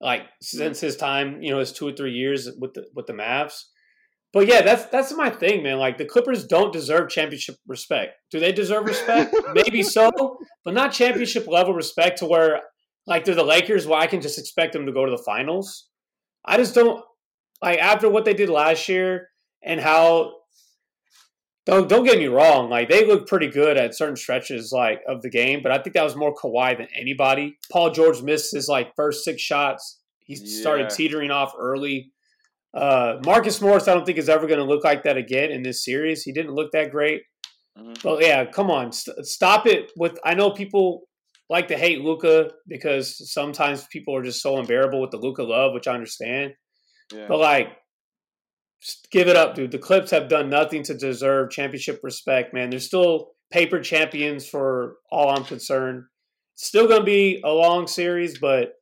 [0.00, 3.12] Like since his time, you know, his two or three years with the with the
[3.12, 3.64] Mavs.
[4.32, 5.78] But yeah, that's that's my thing, man.
[5.78, 8.14] Like the Clippers don't deserve championship respect.
[8.30, 9.34] Do they deserve respect?
[9.52, 12.62] Maybe so, but not championship level respect to where
[13.06, 15.88] like they're the Lakers where I can just expect them to go to the finals.
[16.44, 17.04] I just don't
[17.60, 19.28] like after what they did last year
[19.62, 20.32] and how
[21.66, 25.20] don't don't get me wrong, like they looked pretty good at certain stretches like of
[25.20, 27.58] the game, but I think that was more Kawhi than anybody.
[27.70, 30.00] Paul George missed his like first six shots.
[30.20, 30.60] He yeah.
[30.60, 32.11] started teetering off early.
[32.74, 35.62] Uh, Marcus Morris, I don't think is ever going to look like that again in
[35.62, 36.22] this series.
[36.22, 37.22] He didn't look that great.
[37.78, 37.94] Mm-hmm.
[38.02, 40.18] But yeah, come on, st- stop it with.
[40.24, 41.02] I know people
[41.48, 45.72] like to hate Luka because sometimes people are just so unbearable with the Luka love,
[45.74, 46.52] which I understand.
[47.12, 47.26] Yeah.
[47.28, 47.68] But like,
[49.10, 49.70] give it up, dude.
[49.70, 52.70] The Clips have done nothing to deserve championship respect, man.
[52.70, 56.04] They're still paper champions for all I'm concerned.
[56.56, 58.72] still going to be a long series, but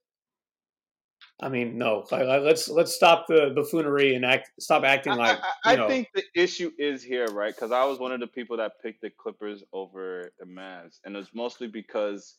[1.42, 2.06] I mean, no.
[2.10, 4.50] Let's let's stop the buffoonery and act.
[4.60, 5.38] Stop acting like.
[5.64, 7.54] I, I, I think the issue is here, right?
[7.54, 11.16] Because I was one of the people that picked the Clippers over the Mavs, and
[11.16, 12.36] it's mostly because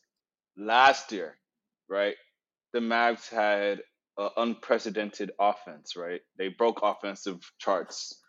[0.56, 1.36] last year,
[1.88, 2.14] right,
[2.72, 3.80] the Mavs had
[4.18, 6.20] an unprecedented offense, right?
[6.38, 8.20] They broke offensive charts.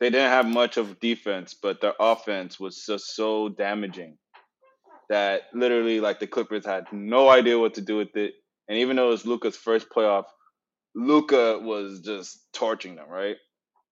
[0.00, 4.18] They didn't have much of defense, but their offense was just so damaging
[5.08, 8.34] that literally, like the Clippers had no idea what to do with it
[8.68, 10.24] and even though it was Luka's first playoff,
[10.94, 13.36] Luka was just torching them, right?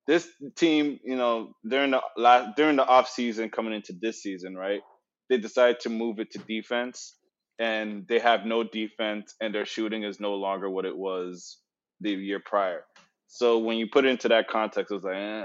[0.07, 4.57] This team, you know, during the last during the off season coming into this season,
[4.57, 4.83] right?
[5.31, 7.17] They decided to move it to defense
[7.59, 11.59] and they have no defense and their shooting is no longer what it was
[12.01, 12.85] the year prior.
[13.29, 15.45] So when you put it into that context, it was like, eh,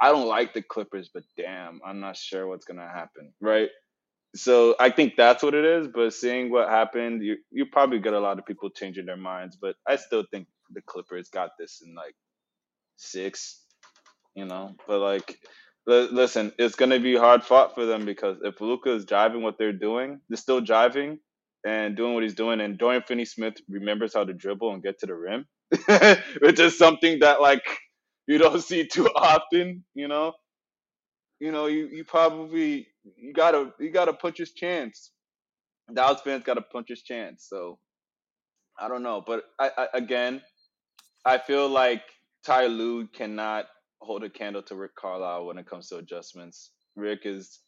[0.00, 3.70] I don't like the Clippers, but damn, I'm not sure what's gonna happen, right?
[4.36, 5.88] So I think that's what it is.
[5.88, 9.58] But seeing what happened, you you probably get a lot of people changing their minds.
[9.60, 12.14] But I still think the Clippers got this in like
[12.96, 13.62] six,
[14.34, 14.76] you know.
[14.88, 15.38] But like,
[15.86, 19.58] li- listen, it's gonna be hard fought for them because if Luka is driving what
[19.58, 21.20] they're doing, they're still driving
[21.66, 25.06] and doing what he's doing, and Dorian Finney-Smith remembers how to dribble and get to
[25.06, 25.46] the rim,
[26.42, 27.64] which is something that like
[28.28, 30.34] you don't see too often, you know.
[31.40, 35.12] You know, you, you probably you gotta you gotta punch his chance.
[35.92, 37.46] Dallas fans gotta punch his chance.
[37.48, 37.78] So
[38.78, 40.42] I don't know, but I, I again,
[41.24, 42.02] I feel like
[42.44, 43.66] Ty Lue cannot
[44.00, 46.72] hold a candle to Rick Carlisle when it comes to adjustments.
[46.96, 47.60] Rick is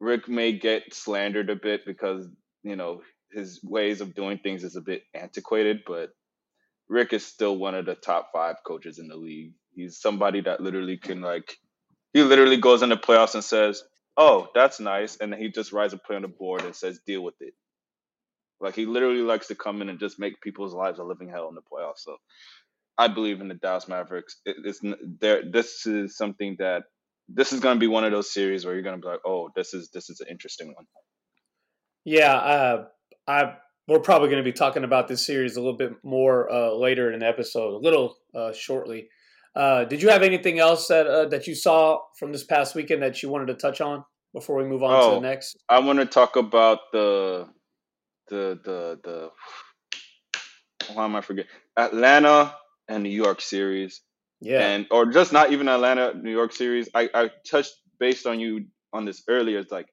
[0.00, 2.28] Rick may get slandered a bit because
[2.62, 3.02] you know
[3.32, 6.10] his ways of doing things is a bit antiquated, but
[6.88, 9.54] Rick is still one of the top five coaches in the league.
[9.74, 11.56] He's somebody that literally can like
[12.12, 13.82] he literally goes in the playoffs and says,
[14.16, 17.22] "Oh, that's nice," and he just writes a play on the board and says, "Deal
[17.22, 17.54] with it."
[18.60, 21.48] Like he literally likes to come in and just make people's lives a living hell
[21.48, 21.98] in the playoffs.
[21.98, 22.16] So
[22.96, 24.36] I believe in the Dallas Mavericks.
[24.44, 24.80] It, it's
[25.20, 25.42] there.
[25.50, 26.84] This is something that
[27.28, 29.20] this is going to be one of those series where you're going to be like,
[29.26, 30.86] "Oh, this is this is an interesting one."
[32.04, 32.84] Yeah, uh,
[33.26, 33.54] I
[33.88, 37.12] we're probably going to be talking about this series a little bit more uh, later
[37.12, 39.08] in the episode, a little uh, shortly.
[39.54, 43.02] Uh, did you have anything else that uh, that you saw from this past weekend
[43.02, 45.56] that you wanted to touch on before we move on oh, to the oh, next?
[45.68, 47.46] I want to talk about the
[48.28, 49.30] the the the.
[50.94, 51.50] Why am I forgetting?
[51.76, 52.54] Atlanta
[52.88, 54.00] and New York series.
[54.40, 56.88] Yeah, and or just not even Atlanta New York series.
[56.94, 59.58] I I touched based on you on this earlier.
[59.58, 59.86] It's like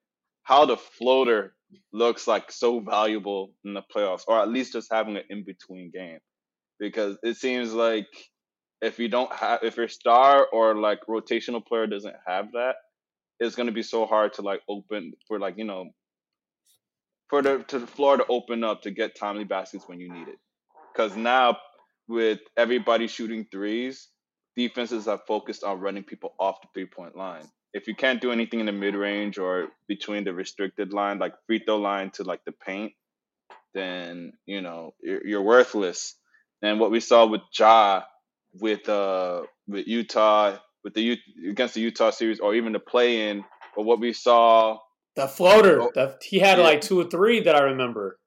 [0.43, 1.53] how the floater
[1.91, 5.91] looks like so valuable in the playoffs, or at least just having an in between
[5.93, 6.19] game,
[6.79, 8.07] because it seems like
[8.81, 12.75] if you don't have if your star or like rotational player doesn't have that,
[13.39, 15.89] it's gonna be so hard to like open for like you know
[17.29, 20.27] for the to the floor to open up to get timely baskets when you need
[20.27, 20.39] it.
[20.93, 21.57] Because now
[22.07, 24.07] with everybody shooting threes,
[24.55, 27.47] defenses are focused on running people off the three point line.
[27.73, 31.33] If you can't do anything in the mid range or between the restricted line, like
[31.45, 32.93] free throw line to like the paint,
[33.73, 36.15] then you know you're, you're worthless.
[36.61, 38.03] And what we saw with Ja
[38.53, 43.29] with uh with Utah with the U- against the Utah series or even the play
[43.29, 43.43] in
[43.75, 44.77] or what we saw
[45.15, 46.63] the floater oh, the, he had yeah.
[46.63, 48.17] like two or three that I remember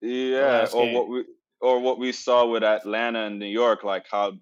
[0.00, 0.94] yeah or game.
[0.94, 1.24] what we
[1.60, 4.32] or what we saw with Atlanta and New York like how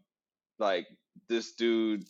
[0.59, 0.87] like
[1.29, 2.05] this dude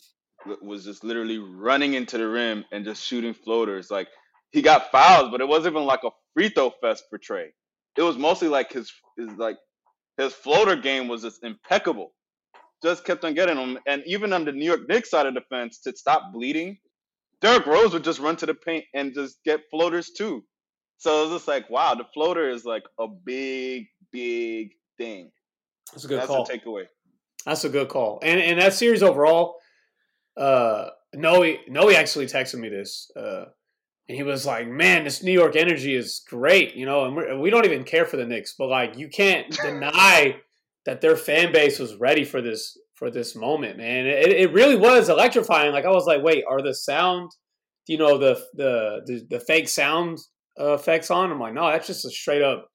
[0.61, 4.07] was just literally running into the rim and just shooting floaters like
[4.51, 7.49] he got fouls but it wasn't even like a free throw fest for Trae
[7.97, 9.57] it was mostly like his his like
[10.17, 12.13] his floater game was just impeccable
[12.83, 13.79] just kept on getting them.
[13.87, 16.77] And even on the New York Knicks side of the fence, to stop bleeding,
[17.41, 20.43] Derrick Rose would just run to the paint and just get floaters too.
[20.97, 25.31] So it's just like, wow, the floater is like a big, big thing.
[25.91, 26.43] That's a good That's call.
[26.43, 26.85] A takeaway.
[27.45, 28.19] That's a good call.
[28.21, 29.55] And and that series overall,
[30.37, 33.45] uh, Noe Noe actually texted me this, uh,
[34.07, 37.39] and he was like, "Man, this New York energy is great, you know." And we're,
[37.39, 40.39] we do not even care for the Knicks, but like, you can't deny
[40.85, 44.05] that their fan base was ready for this for this moment, man.
[44.05, 45.71] It, it really was electrifying.
[45.71, 47.31] Like I was like, wait, are the sound,
[47.87, 50.19] you know, the the the, the fake sound
[50.59, 51.31] uh, effects on?
[51.31, 52.67] I'm like, no, that's just a straight up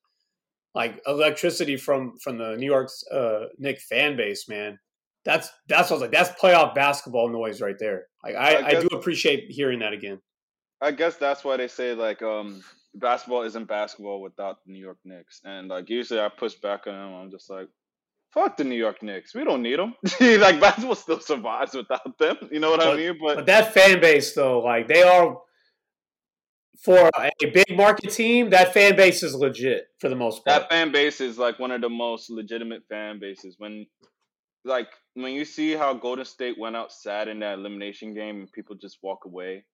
[0.75, 4.79] like electricity from from the New York's uh, Knick fan base, man.
[5.25, 6.13] That's that's what I was like.
[6.13, 8.07] That's playoff basketball noise right there.
[8.23, 10.21] Like I, I, guess, I do appreciate hearing that again.
[10.81, 12.63] I guess that's why they say like um
[12.95, 15.41] basketball isn't basketball without the New York Knicks.
[15.45, 17.15] And like usually I push back on them.
[17.15, 17.69] I'm just like,
[18.33, 19.35] fuck the New York Knicks.
[19.35, 19.95] We don't need them.
[20.21, 22.37] like basketball still survives without them.
[22.51, 23.19] You know what but, I mean?
[23.21, 25.39] But, but that fan base though, like they are
[26.83, 30.63] for a big market team, that fan base is legit for the most part.
[30.63, 33.57] That fan base is like one of the most legitimate fan bases.
[33.59, 33.87] When
[34.65, 38.53] like when you see how Golden State went out sad in that elimination game and
[38.53, 39.65] people just walk away,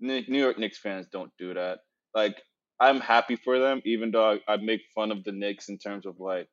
[0.00, 1.78] New York Knicks fans don't do that.
[2.14, 2.40] Like
[2.80, 6.06] I'm happy for them, even though I, I make fun of the Knicks in terms
[6.06, 6.48] of like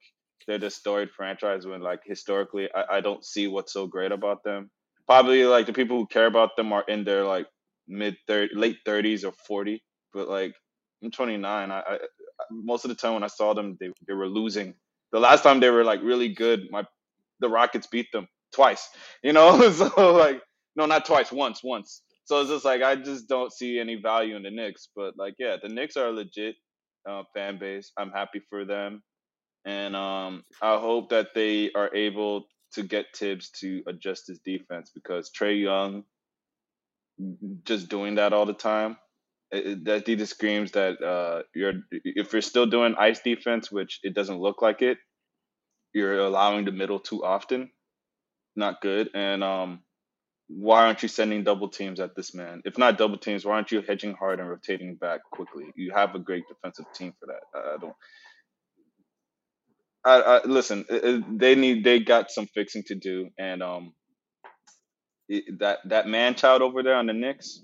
[0.47, 4.43] they're the storied franchise when like historically I, I don't see what's so great about
[4.43, 4.69] them.
[5.07, 7.47] Probably like the people who care about them are in their like
[7.87, 10.53] mid 30 late 30s or 40 but like
[11.03, 11.97] i'm 29 I, I,
[12.51, 14.73] most of the time when i saw them they, they were losing.
[15.11, 16.83] The last time they were like really good my
[17.41, 18.87] the rockets beat them twice
[19.21, 19.69] you know?
[19.71, 20.41] So like
[20.75, 22.01] no not twice once once.
[22.25, 25.33] So it's just like i just don't see any value in the Knicks but like
[25.39, 26.55] yeah the Knicks are a legit
[27.09, 27.91] uh, fan base.
[27.97, 29.03] I'm happy for them
[29.65, 34.91] and um, I hope that they are able to get Thibs to adjust his defense
[34.93, 36.03] because Trae Young
[37.65, 38.97] just doing that all the time
[39.51, 44.15] it, that data screams that uh, you're if you're still doing ice defense, which it
[44.15, 44.99] doesn't look like it,
[45.93, 47.71] you're allowing the middle too often.
[48.55, 49.09] Not good.
[49.15, 49.81] And um,
[50.47, 52.61] why aren't you sending double teams at this man?
[52.65, 55.65] If not double teams, why aren't you hedging hard and rotating back quickly?
[55.75, 57.41] You have a great defensive team for that.
[57.55, 57.95] I don't.
[60.05, 60.85] I, I listen.
[61.37, 61.83] They need.
[61.83, 63.93] They got some fixing to do, and um,
[65.59, 67.61] that that man child over there on the Knicks,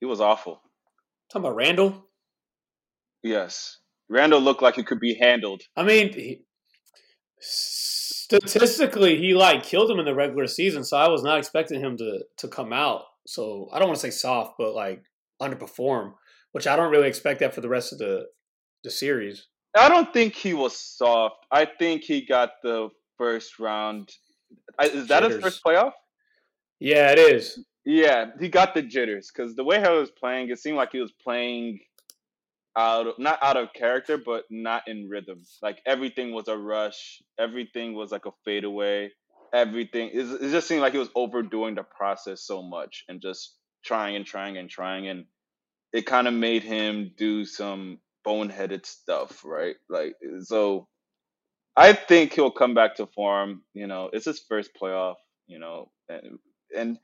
[0.00, 0.62] he was awful.
[1.30, 2.06] Talking about Randle.
[3.22, 3.78] Yes,
[4.08, 5.62] Randle looked like he could be handled.
[5.76, 6.44] I mean, he,
[7.40, 11.96] statistically, he like killed him in the regular season, so I was not expecting him
[11.98, 13.02] to to come out.
[13.26, 15.02] So I don't want to say soft, but like
[15.42, 16.14] underperform,
[16.52, 18.26] which I don't really expect that for the rest of the
[18.84, 19.48] the series.
[19.78, 21.46] I don't think he was soft.
[21.50, 24.10] I think he got the first round.
[24.82, 25.34] Is that jitters.
[25.36, 25.92] his first playoff?
[26.80, 27.64] Yeah, it is.
[27.84, 31.00] Yeah, he got the jitters because the way he was playing, it seemed like he
[31.00, 31.80] was playing
[32.76, 35.42] out of, not out of character, but not in rhythm.
[35.62, 37.22] Like everything was a rush.
[37.38, 39.10] Everything was like a fadeaway.
[39.54, 43.56] Everything it, it just seemed like he was overdoing the process so much and just
[43.84, 45.24] trying and trying and trying, and
[45.92, 47.98] it kind of made him do some
[48.28, 49.76] boneheaded stuff, right?
[49.88, 50.88] Like so.
[51.76, 53.62] I think he'll come back to form.
[53.72, 55.14] You know, it's his first playoff.
[55.46, 56.38] You know, and,
[56.76, 56.98] and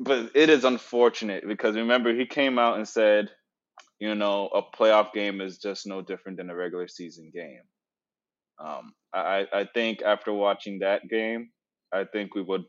[0.00, 3.30] but it is unfortunate because remember he came out and said
[4.00, 7.62] you know, a playoff game is just no different than a regular season game.
[8.58, 11.50] Um, I, I think after watching that game,
[11.92, 12.64] I think we would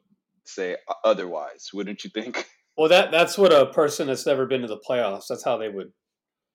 [0.45, 0.75] say
[1.05, 2.47] otherwise, wouldn't you think?
[2.77, 5.25] Well, that that's what a person that's never been to the playoffs.
[5.29, 5.91] That's how they would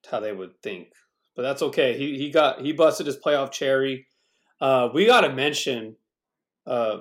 [0.06, 0.88] how they would think.
[1.34, 1.98] But that's okay.
[1.98, 4.06] He he got he busted his playoff cherry.
[4.60, 5.96] Uh, we got to mention
[6.66, 6.98] uh,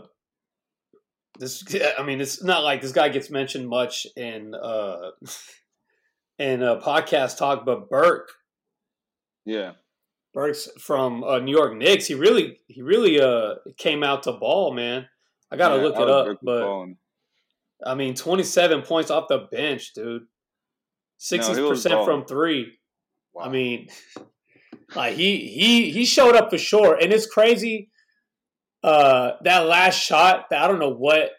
[1.40, 1.64] this.
[1.98, 5.12] I mean, it's not like this guy gets mentioned much in uh,
[6.40, 8.30] and a podcast talk, but Burke.
[9.46, 9.74] Yeah.
[10.34, 12.08] Burks from uh, New York Knicks.
[12.08, 15.08] He really, he really uh, came out to ball, man.
[15.50, 16.98] I gotta yeah, look it up, but balling.
[17.86, 20.24] I mean, twenty-seven points off the bench, dude.
[21.18, 22.74] Sixty no, percent from three.
[23.36, 23.44] Wow.
[23.44, 23.90] I mean,
[24.96, 27.90] like he he he showed up for sure, and it's crazy.
[28.84, 31.32] Uh, that last shot, I don't know what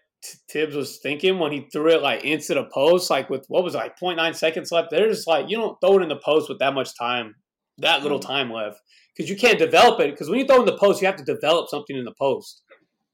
[0.51, 3.75] Thibs was thinking when he threw it like into the post, like with what was
[3.75, 4.91] it, like 0.9 seconds left.
[4.91, 7.35] There's like you don't throw it in the post with that much time,
[7.79, 8.27] that little mm.
[8.27, 8.79] time left,
[9.17, 10.11] because you can't develop it.
[10.11, 12.63] Because when you throw in the post, you have to develop something in the post.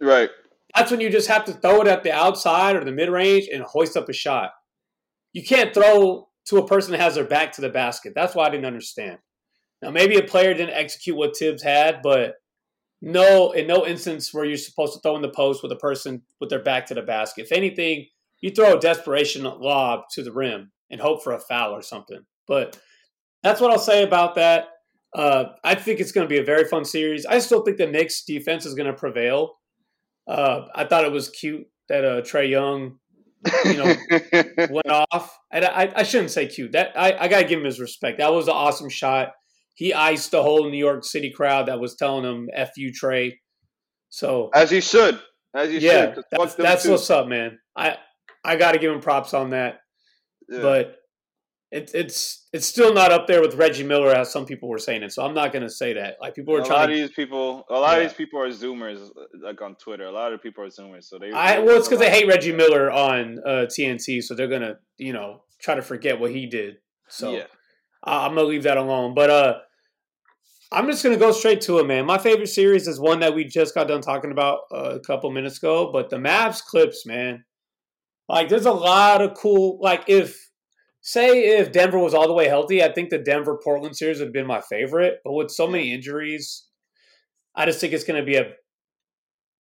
[0.01, 0.31] Right.
[0.75, 3.49] That's when you just have to throw it at the outside or the mid range
[3.53, 4.51] and hoist up a shot.
[5.35, 8.13] You can't throw to a person that has their back to the basket.
[8.15, 9.19] That's why I didn't understand.
[9.81, 12.35] Now maybe a player didn't execute what Thibs had, but
[13.01, 16.23] no in no instance where you're supposed to throw in the post with a person
[16.41, 17.47] with their back to the basket.
[17.47, 18.07] If anything,
[18.41, 22.25] you throw a desperation lob to the rim and hope for a foul or something.
[22.47, 22.79] But
[23.43, 24.69] that's what I'll say about that.
[25.15, 27.27] Uh, I think it's going to be a very fun series.
[27.27, 29.59] I still think the Knicks defense is going to prevail.
[30.27, 32.99] Uh, I thought it was cute that uh, Trae Young,
[33.65, 33.95] you know,
[34.71, 35.39] went off.
[35.53, 36.73] And I, I, shouldn't say cute.
[36.73, 38.19] That I, I got to give him his respect.
[38.19, 39.33] That was an awesome shot
[39.75, 43.33] he iced the whole New York City crowd that was telling him "f you, Trae."
[44.11, 45.21] So as he should,
[45.55, 46.25] as he yeah, should.
[46.31, 47.59] That's, that's what's up, man.
[47.77, 47.97] I
[48.45, 49.81] I got to give him props on that,
[50.49, 50.61] yeah.
[50.61, 50.97] but
[51.73, 55.03] it's it's it's still not up there with Reggie Miller as some people were saying
[55.03, 55.11] it.
[55.11, 56.19] So I'm not going to say that.
[56.21, 56.71] Like people are a trying.
[56.71, 57.97] A lot of these people, a lot yeah.
[57.97, 59.09] of these people are Zoomers,
[59.43, 60.05] like on Twitter.
[60.05, 61.33] A lot of people are Zoomers, so they.
[61.33, 65.15] I well, it's because they hate Reggie Miller on uh, TNT, so they're gonna you
[65.15, 66.77] know try to forget what he did.
[67.09, 67.45] So yeah.
[68.05, 69.15] I'm gonna leave that alone.
[69.15, 69.55] But uh,
[70.71, 72.05] I'm just gonna go straight to it, man.
[72.05, 75.31] My favorite series is one that we just got done talking about uh, a couple
[75.31, 77.45] minutes ago, but the Mavs Clips, man.
[78.29, 79.79] Like, there's a lot of cool.
[79.81, 80.39] Like, if
[81.03, 84.29] say if Denver was all the way healthy, I think the Denver Portland series would
[84.29, 85.19] have been my favorite.
[85.25, 86.67] But with so many injuries,
[87.55, 88.53] I just think it's gonna be a.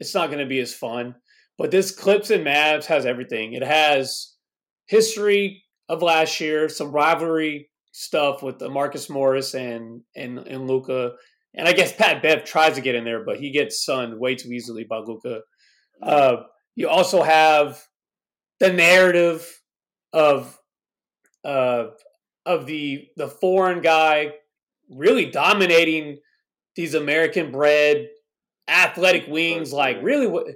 [0.01, 1.16] It's not gonna be as fun.
[1.59, 3.53] But this Clips and Mavs has everything.
[3.53, 4.36] It has
[4.86, 11.12] history of last year, some rivalry stuff with Marcus Morris and and and Luka,
[11.55, 14.34] And I guess Pat Bev tries to get in there, but he gets sunned way
[14.34, 15.40] too easily by Luka.
[16.03, 16.36] Uh,
[16.74, 17.82] you also have
[18.59, 19.47] the narrative
[20.12, 20.59] of
[21.45, 21.86] uh,
[22.47, 24.32] of the the foreign guy
[24.90, 26.18] really dominating
[26.76, 28.09] these American bred
[28.68, 30.47] athletic wings, like really what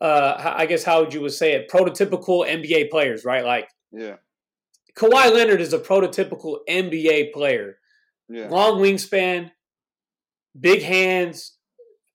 [0.00, 3.44] uh, I guess how would you would say it, prototypical NBA players, right?
[3.44, 4.16] Like yeah,
[4.96, 7.78] Kawhi Leonard is a prototypical NBA player.
[8.28, 8.48] Yeah.
[8.48, 9.50] Long wingspan,
[10.58, 11.54] big hands.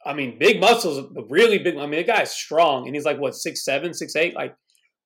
[0.06, 1.78] I mean, big muscles, really big.
[1.78, 4.56] I mean, the guy's strong, and he's like what six seven, six eight, like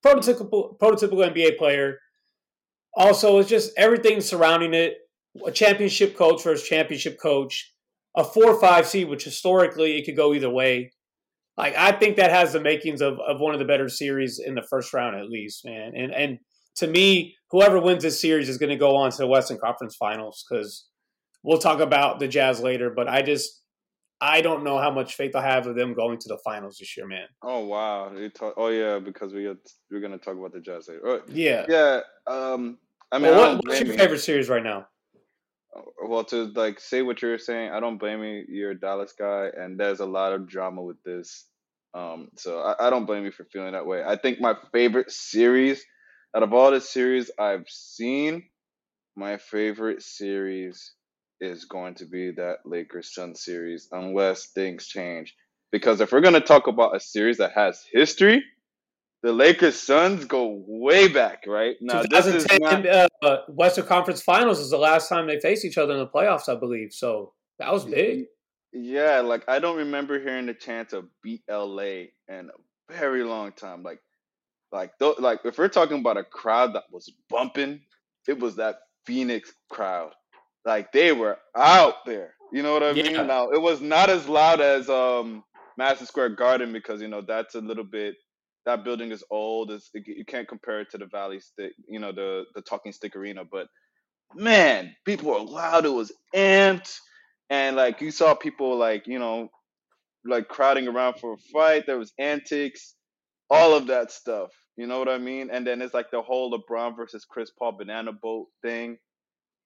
[0.04, 1.98] prototypical prototypical NBA player.
[2.98, 4.94] Also, it's just everything surrounding it.
[5.46, 7.72] A championship coach versus championship coach.
[8.16, 10.92] A four or five seed, which historically it could go either way.
[11.56, 14.54] Like I think that has the makings of, of one of the better series in
[14.54, 15.92] the first round at least, man.
[15.94, 16.38] And and
[16.76, 19.94] to me, whoever wins this series is going to go on to the Western Conference
[19.96, 20.88] Finals because
[21.44, 22.90] we'll talk about the Jazz later.
[22.90, 23.62] But I just
[24.20, 26.96] I don't know how much faith I have of them going to the finals this
[26.96, 27.26] year, man.
[27.42, 28.12] Oh wow!
[28.34, 29.56] Talk, oh yeah, because we got,
[29.90, 31.02] we're gonna talk about the Jazz later.
[31.04, 32.00] Oh, yeah, yeah.
[32.26, 32.78] Um,
[33.10, 34.86] I mean, well, what, what's your favorite series right now?
[35.76, 38.44] Uh, well, to like say what you're saying, I don't blame you.
[38.48, 41.46] You're a Dallas guy, and there's a lot of drama with this.
[41.94, 44.02] Um, so I, I don't blame you for feeling that way.
[44.04, 45.84] I think my favorite series
[46.36, 48.44] out of all the series I've seen,
[49.16, 50.92] my favorite series
[51.40, 55.34] is going to be that Lakers Sun series, unless things change.
[55.72, 58.42] Because if we're going to talk about a series that has history,
[59.22, 61.76] the Lakers Suns go way back, right?
[61.80, 63.10] Now, 2010 not...
[63.22, 66.48] uh, Western Conference Finals is the last time they faced each other in the playoffs,
[66.48, 66.92] I believe.
[66.92, 68.26] So that was big.
[68.72, 73.52] Yeah, like I don't remember hearing the chance of beat LA in a very long
[73.52, 73.82] time.
[73.82, 74.00] Like,
[74.70, 77.80] like, th- like if we're talking about a crowd that was bumping,
[78.28, 80.12] it was that Phoenix crowd.
[80.64, 82.34] Like they were out there.
[82.52, 83.14] You know what I mean?
[83.26, 85.42] Now it was not as loud as um
[85.78, 88.16] Madison Square Garden because you know that's a little bit
[88.68, 89.70] that building is old.
[89.70, 92.92] It's, it, you can't compare it to the Valley Stick, you know, the the Talking
[92.92, 93.44] Stick Arena.
[93.50, 93.68] But
[94.34, 95.86] man, people were loud.
[95.86, 96.98] It was amped,
[97.50, 99.48] and like you saw people like you know,
[100.24, 101.86] like crowding around for a fight.
[101.86, 102.94] There was antics,
[103.50, 104.50] all of that stuff.
[104.76, 105.50] You know what I mean?
[105.50, 108.98] And then it's like the whole LeBron versus Chris Paul banana boat thing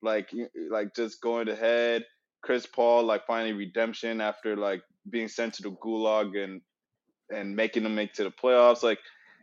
[0.03, 0.31] like
[0.71, 2.05] like just going ahead.
[2.43, 6.61] Chris Paul like finding redemption after like being sent to the gulag and
[7.33, 8.83] and making them make to the playoffs.
[8.83, 8.99] Like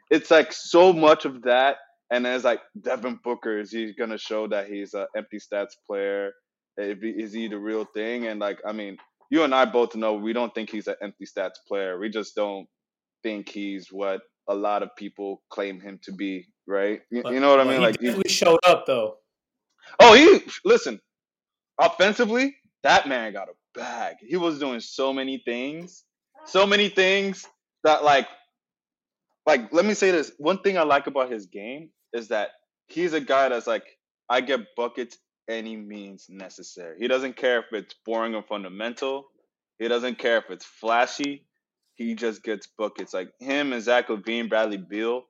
[0.10, 1.78] it's like so much of that.
[2.12, 5.76] And then it's like Devin Booker is he gonna show that he's an empty stats
[5.88, 6.32] player?
[6.78, 8.28] Is he the real thing?
[8.28, 8.98] And like I mean,
[9.30, 12.00] you and I both know we don't think he's an empty stats player.
[12.00, 12.68] We just don't
[13.22, 17.02] think he's what a lot of people claim him to be, right?
[17.12, 17.82] You, you know what I mean?
[17.82, 19.18] like he showed up though.
[20.00, 21.00] Oh, he listen.
[21.80, 24.16] Offensively, that man got a bag.
[24.20, 26.04] He was doing so many things,
[26.46, 27.46] so many things
[27.84, 28.28] that like,
[29.46, 30.32] like let me say this.
[30.38, 32.50] One thing I like about his game is that
[32.88, 33.86] he's a guy that's like,
[34.30, 35.18] I get buckets
[35.50, 36.98] any means necessary.
[37.00, 39.26] He doesn't care if it's boring or fundamental.
[39.80, 41.46] He doesn't care if it's flashy.
[41.96, 43.14] He just gets buckets.
[43.14, 45.24] Like him and Zach LaVine, Bradley Beal,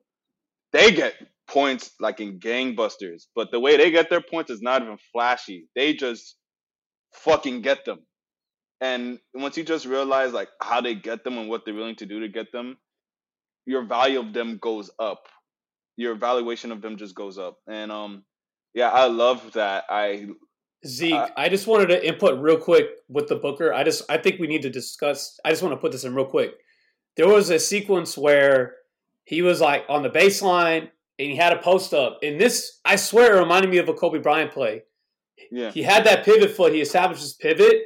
[0.74, 1.16] they get
[1.48, 5.68] points like in gangbusters, but the way they get their points is not even flashy.
[5.76, 6.36] They just
[7.14, 8.00] fucking get them.
[8.82, 12.06] And once you just realize like how they get them and what they're willing to
[12.06, 12.78] do to get them,
[13.66, 15.24] your value of them goes up.
[15.98, 17.58] Your evaluation of them just goes up.
[17.68, 18.24] And um
[18.74, 19.86] yeah, I love that.
[19.90, 20.28] I
[20.88, 23.74] Zeke, uh, I just wanted to input real quick with the Booker.
[23.74, 26.16] I just I think we need to discuss I just want to put this in
[26.16, 26.54] real quick.
[27.18, 28.76] There was a sequence where
[29.26, 32.20] he was like on the baseline and he had a post up.
[32.24, 34.84] And this, I swear, it reminded me of a Kobe Bryant play.
[35.52, 35.70] Yeah.
[35.72, 36.74] He had that pivot foot.
[36.74, 37.84] He established his pivot,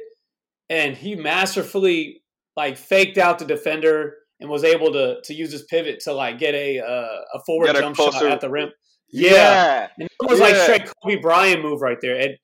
[0.68, 2.22] and he masterfully
[2.56, 6.38] like faked out the defender and was able to to use his pivot to like
[6.38, 8.70] get a uh, a forward get jump shot at the rim.
[9.10, 9.88] Yeah, yeah.
[9.98, 10.46] and it was yeah.
[10.46, 12.16] like straight Kobe Bryant move right there.
[12.16, 12.36] And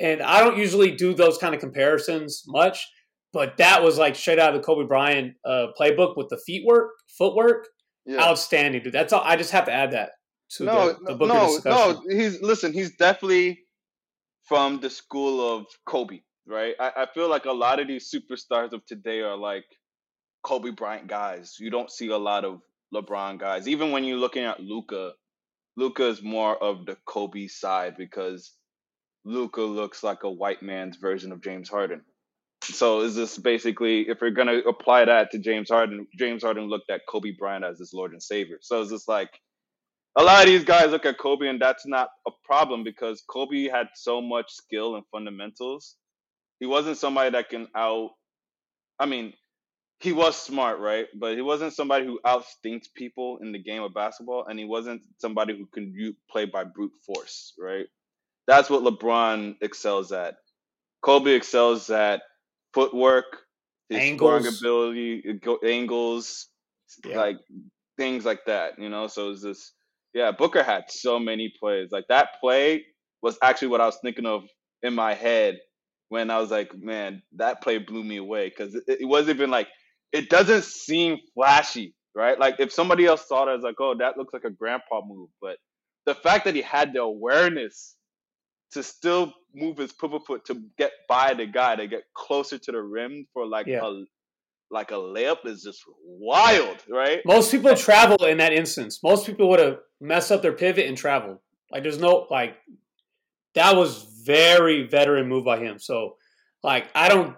[0.00, 2.86] and I don't usually do those kind of comparisons much,
[3.32, 6.64] but that was like straight out of the Kobe Bryant uh, playbook with the feet
[6.66, 7.68] work, footwork.
[8.08, 8.22] Yeah.
[8.22, 8.92] Outstanding, dude.
[8.92, 9.22] That's all.
[9.24, 10.10] I just have to add that
[10.50, 12.02] to no, the, the Booker no, discussion.
[12.06, 12.72] No, he's listen.
[12.72, 13.58] He's definitely
[14.44, 16.74] from the school of Kobe, right?
[16.78, 19.64] I, I feel like a lot of these superstars of today are like
[20.42, 21.56] Kobe Bryant guys.
[21.58, 22.60] You don't see a lot of
[22.94, 23.68] LeBron guys.
[23.68, 25.12] Even when you're looking at Luka,
[25.76, 28.52] Luka is more of the Kobe side because
[29.24, 32.02] Luca looks like a white man's version of James Harden.
[32.62, 36.90] So is this basically if we're gonna apply that to James Harden, James Harden looked
[36.90, 38.58] at Kobe Bryant as his Lord and Savior.
[38.60, 39.30] So is this like
[40.16, 43.68] a lot of these guys look at Kobe, and that's not a problem because Kobe
[43.68, 45.96] had so much skill and fundamentals.
[46.60, 48.10] He wasn't somebody that can out.
[48.98, 49.34] I mean,
[50.00, 51.06] he was smart, right?
[51.14, 55.02] But he wasn't somebody who outstinks people in the game of basketball, and he wasn't
[55.18, 57.86] somebody who can play by brute force, right?
[58.46, 60.36] That's what LeBron excels at.
[61.02, 62.22] Kobe excels at
[62.74, 63.38] footwork,
[63.88, 64.60] his angles.
[64.60, 65.22] ability,
[65.64, 66.48] angles,
[67.04, 67.16] yeah.
[67.16, 67.36] like
[67.96, 68.78] things like that.
[68.78, 69.72] You know, so it's this
[70.14, 71.90] yeah, Booker had so many plays.
[71.90, 72.84] Like that play
[73.22, 74.44] was actually what I was thinking of
[74.82, 75.58] in my head
[76.08, 79.50] when I was like, man, that play blew me away because it, it, wasn't even
[79.50, 79.68] like
[80.12, 82.38] it doesn't seem flashy, right?
[82.38, 85.28] Like if somebody else saw it as like, oh, that looks like a grandpa move,
[85.40, 85.56] but
[86.04, 87.96] the fact that he had the awareness
[88.72, 92.72] to still move his pivot foot to get by the guy to get closer to
[92.72, 93.86] the rim for like Yeah.
[93.86, 94.04] a
[94.68, 97.20] like a layup is just wild, right?
[97.24, 99.00] Most people travel in that instance.
[99.00, 101.38] Most people would have messed up their pivot and traveled.
[101.70, 102.56] Like there's no like
[103.54, 105.78] that was very veteran move by him.
[105.78, 106.16] So
[106.62, 107.36] like I don't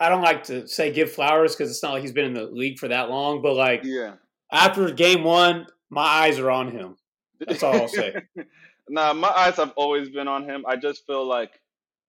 [0.00, 2.44] I don't like to say give flowers because it's not like he's been in the
[2.46, 3.42] league for that long.
[3.42, 4.14] But like Yeah.
[4.50, 6.96] after game one, my eyes are on him.
[7.40, 8.14] That's all I'll say.
[8.88, 10.64] nah, my eyes have always been on him.
[10.66, 11.52] I just feel like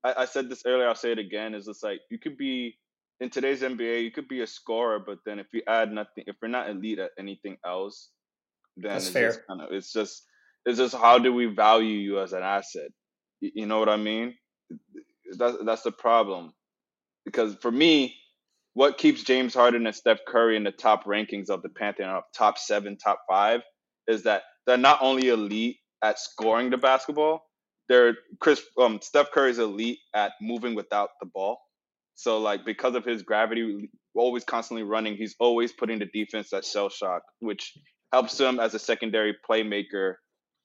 [0.04, 0.88] I, I said this earlier.
[0.88, 1.54] I'll say it again.
[1.54, 2.78] Is just like you could be
[3.20, 6.36] in today's NBA, you could be a scorer, but then if you add nothing, if
[6.42, 8.10] you're not elite at anything else,
[8.78, 9.28] then That's it's fair.
[9.28, 10.24] just kind of it's just
[10.66, 12.92] it's just how do we value you as an asset?
[13.42, 14.36] You, know what I mean?
[15.38, 16.54] That's that's the problem.
[17.26, 18.16] Because for me,
[18.74, 22.24] what keeps James Harden and Steph Curry in the top rankings of the Pantheon of
[22.36, 23.62] top seven, top five,
[24.08, 27.44] is that they're not only elite at scoring the basketball,
[27.90, 31.60] they're Chris um Steph Curry's elite at moving without the ball.
[32.16, 36.66] So like because of his gravity, always constantly running, he's always putting the defense at
[36.66, 37.74] shell shock, which
[38.12, 40.16] helps him as a secondary playmaker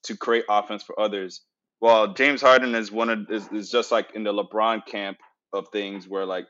[0.05, 1.43] to create offense for others.
[1.81, 5.19] While James Harden is one of is, is just like in the LeBron camp
[5.53, 6.47] of things where like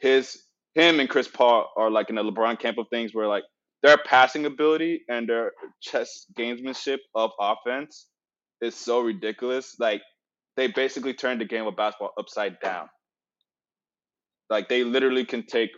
[0.00, 0.44] his
[0.74, 3.44] him and Chris Paul are like in the LeBron camp of things where like
[3.82, 8.06] their passing ability and their chess gamesmanship of offense
[8.60, 9.76] is so ridiculous.
[9.78, 10.02] Like
[10.56, 12.88] they basically turned the game of basketball upside down.
[14.50, 15.70] Like they literally can take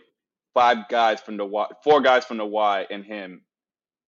[0.53, 3.41] five guys from the Y, four guys from the Y and him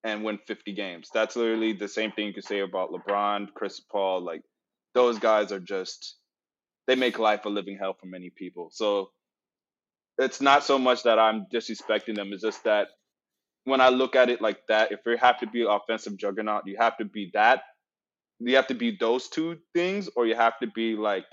[0.02, 1.08] and win 50 games.
[1.12, 4.22] That's literally the same thing you could say about LeBron, Chris Paul.
[4.22, 4.42] Like
[4.94, 6.16] those guys are just
[6.86, 8.70] they make life a living hell for many people.
[8.72, 9.10] So
[10.18, 12.32] it's not so much that I'm disrespecting them.
[12.32, 12.88] It's just that
[13.64, 16.76] when I look at it like that, if you have to be offensive juggernaut, you
[16.78, 17.62] have to be that.
[18.40, 21.26] You have to be those two things, or you have to be like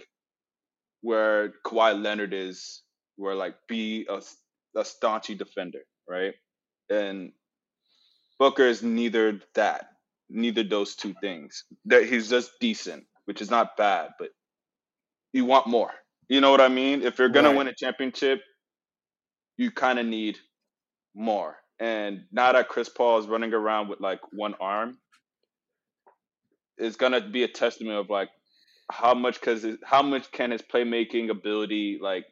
[1.01, 2.83] where Kawhi Leonard is,
[3.15, 4.21] where like be a,
[4.75, 6.35] a staunchy defender, right?
[6.89, 7.31] And
[8.39, 9.87] Booker is neither that,
[10.29, 11.63] neither those two things.
[11.85, 14.31] That he's just decent, which is not bad, but
[15.33, 15.91] you want more.
[16.29, 17.03] You know what I mean?
[17.03, 17.57] If you're gonna Right.
[17.57, 18.41] win a championship,
[19.57, 20.39] you kind of need
[21.15, 21.57] more.
[21.79, 24.99] And now that Chris Paul is running around with like one arm,
[26.77, 28.29] it's gonna be a testament of like
[28.91, 32.25] how much cause it- how much can his playmaking ability like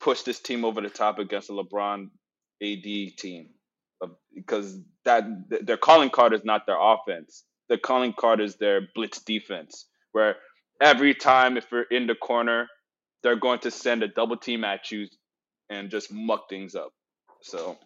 [0.00, 2.10] push this team over the top against a LeBron
[2.62, 3.50] AD team
[4.02, 7.44] Uh, because that th- their calling card is not their offense.
[7.70, 10.36] Their calling card is their blitz defense, where
[10.82, 12.68] every time if you're in the corner,
[13.22, 15.06] they're going to send a double team at you
[15.70, 16.92] and just muck things up.
[17.42, 17.78] So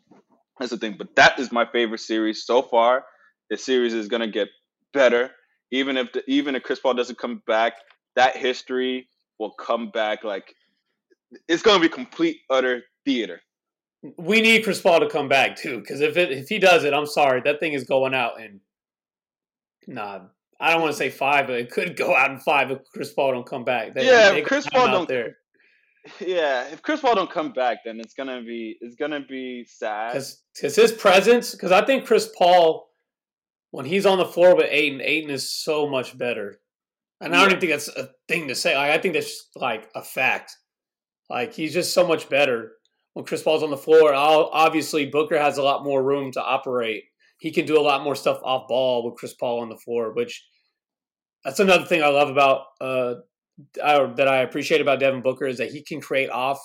[0.59, 0.97] that's the thing.
[0.99, 3.05] But that is my favorite series so far.
[3.51, 4.49] The series is gonna get
[4.95, 5.31] better,
[5.71, 7.75] even if the, even if Chris Paul doesn't come back.
[8.17, 9.09] That history
[9.39, 10.25] will come back.
[10.25, 10.55] Like
[11.47, 13.43] it's gonna be complete utter theater.
[14.17, 16.95] We need Chris Paul to come back too, because if it if he does it,
[16.95, 18.61] I'm sorry, that thing is going out and
[19.87, 20.21] nah.
[20.61, 23.13] I don't want to say five, but it could go out in five if Chris
[23.13, 23.95] Paul don't come back.
[23.95, 25.37] They- Yeah, they if Chris Paul don't- there
[26.21, 30.13] Yeah, if Chris Paul don't come back, then it's gonna be it's gonna be sad.
[30.13, 31.53] because his presence.
[31.53, 32.89] Because I think Chris Paul,
[33.71, 36.61] when he's on the floor with Ayton, Ayton is so much better.
[37.21, 38.77] And I don't even think that's a thing to say.
[38.77, 40.55] Like, I think that's like a fact.
[41.31, 42.73] Like he's just so much better
[43.15, 44.13] when Chris Paul's on the floor.
[44.13, 47.05] I'll, obviously, Booker has a lot more room to operate.
[47.45, 50.15] He can do a lot more stuff off ball with Chris Paul on the floor,
[50.15, 50.43] which
[51.45, 53.17] that's another thing I love about uh,
[53.85, 56.59] I, that I appreciate about Devin Booker is that he can create off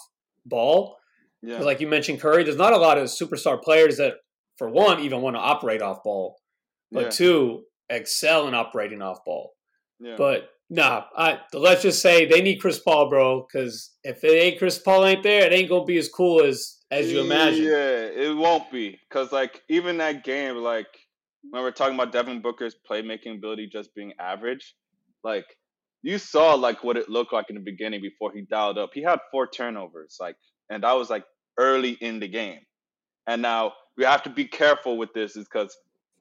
[0.46, 0.96] ball.
[1.42, 2.46] Yeah, like you mentioned, Curry.
[2.46, 4.14] There's not a lot of superstar players that,
[4.58, 6.38] for one, even want to operate off ball,
[6.94, 9.52] but yeah, two, excel in operating off ball.
[10.00, 10.16] yeah.
[10.18, 13.46] But nah, I, let's just say they need Chris Paul, bro.
[13.46, 16.78] Because if it ain't Chris Paul ain't there, it ain't gonna be as cool as
[16.92, 17.66] as you imagine.
[17.66, 20.88] Yeah, it won't be because like even that game, like
[21.50, 24.76] when we're talking about Devin Booker's playmaking ability just being average,
[25.24, 25.46] like
[26.02, 28.92] you saw like what it looked like in the beginning before he dialed up.
[28.94, 30.36] He had four turnovers, like,
[30.70, 31.26] and that was like
[31.58, 32.60] early in the game.
[33.28, 35.76] And now we have to be careful with this, is because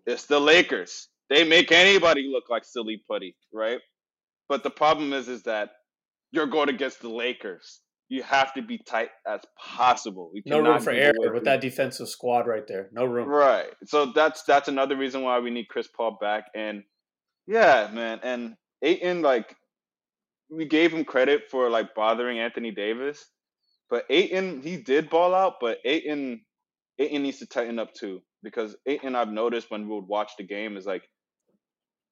[0.07, 1.09] it's the Lakers.
[1.31, 3.81] They make anybody look like silly putty, right?
[4.49, 5.71] But the problem is, is that
[6.33, 7.81] you're going against the Lakers.
[8.09, 10.31] You have to be tight as possible.
[10.33, 12.89] You No room for error with that defensive squad right there.
[12.93, 13.29] No room.
[13.29, 13.69] Right.
[13.87, 16.45] So that's that's another reason why we need Chris Paul back.
[16.55, 16.85] And
[17.47, 18.21] yeah, man.
[18.23, 19.55] And Ayton, like,
[20.51, 23.25] we gave him credit for like bothering Anthony Davis,
[23.91, 25.55] but Ayton he did ball out.
[25.61, 26.41] But Ayton,
[26.99, 30.45] Ayton needs to tighten up too because Ayton I've noticed when we would watch the
[30.45, 31.03] game is like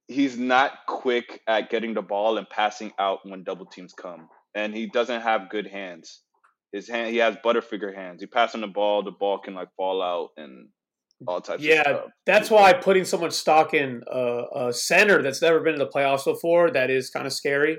[0.09, 4.75] he's not quick at getting the ball and passing out when double teams come, and
[4.75, 6.23] he doesn't have good hands.
[6.73, 8.21] His hand, he has butterfinger hands.
[8.21, 10.69] He passes on the ball, the ball can like fall out and
[11.27, 11.63] all types.
[11.63, 15.79] Yeah, that's why putting so much stock in a, a center that's never been in
[15.79, 17.79] the playoffs before that is kind of scary.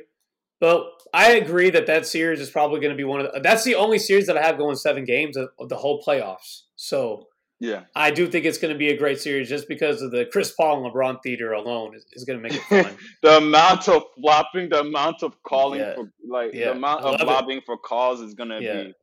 [0.59, 3.63] But I agree that that series is probably going to be one of the, that's
[3.63, 6.61] the only series that I have going seven games of the whole playoffs.
[6.75, 7.27] So
[7.59, 10.25] yeah, I do think it's going to be a great series just because of the
[10.25, 12.95] Chris Paul and LeBron theater alone is, is going to make it fun.
[13.23, 15.95] the amount of flopping, the amount of calling yeah.
[15.95, 16.65] for like yeah.
[16.65, 17.63] the amount of lobbying it.
[17.65, 18.83] for calls is going to yeah.
[18.83, 18.93] be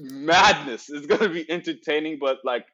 [0.00, 0.90] madness.
[0.90, 2.66] It's going to be entertaining, but like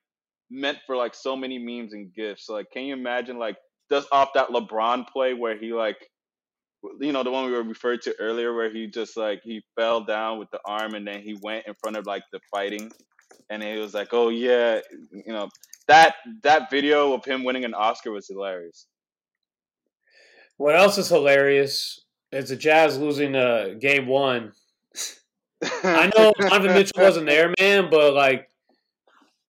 [0.50, 2.48] meant for like so many memes and gifs.
[2.48, 3.56] Like, can you imagine like
[3.90, 5.98] just off that LeBron play where he like
[7.00, 10.02] you know the one we were referred to earlier where he just like he fell
[10.02, 12.90] down with the arm and then he went in front of like the fighting
[13.48, 14.80] and he was like oh yeah
[15.12, 15.48] you know
[15.86, 18.86] that that video of him winning an oscar was hilarious
[20.56, 22.00] what else is hilarious
[22.32, 24.52] is the jazz losing uh game one
[25.84, 28.48] i know donovan mitchell wasn't there man but like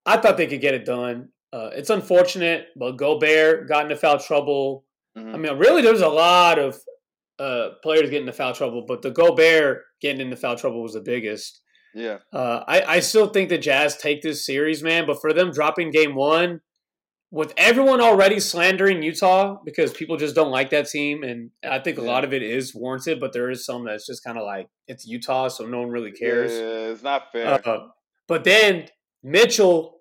[0.06, 4.18] i thought they could get it done uh, it's unfortunate but gobert got into foul
[4.18, 4.84] trouble
[5.16, 5.34] mm-hmm.
[5.34, 6.78] I mean, really, there's a lot of
[7.38, 11.00] uh, players getting into foul trouble, but the Gobert getting into foul trouble was the
[11.00, 11.61] biggest.
[11.94, 12.18] Yeah.
[12.32, 15.90] Uh, I, I still think the Jazz take this series, man, but for them dropping
[15.90, 16.60] game one,
[17.32, 21.96] with everyone already slandering Utah because people just don't like that team, and I think
[21.98, 22.10] a yeah.
[22.10, 25.06] lot of it is warranted, but there is some that's just kind of like it's
[25.06, 26.52] Utah, so no one really cares.
[26.52, 27.60] Yeah, it's not fair.
[27.66, 27.88] Uh,
[28.28, 28.88] but then
[29.22, 30.00] Mitchell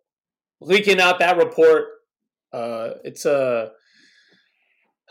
[0.59, 1.85] leaking out that report.
[2.51, 3.71] Uh, it's a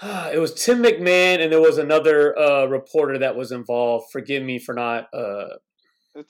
[0.03, 4.09] it was Tim McMahon, and there was another uh, reporter that was involved.
[4.12, 5.09] Forgive me for not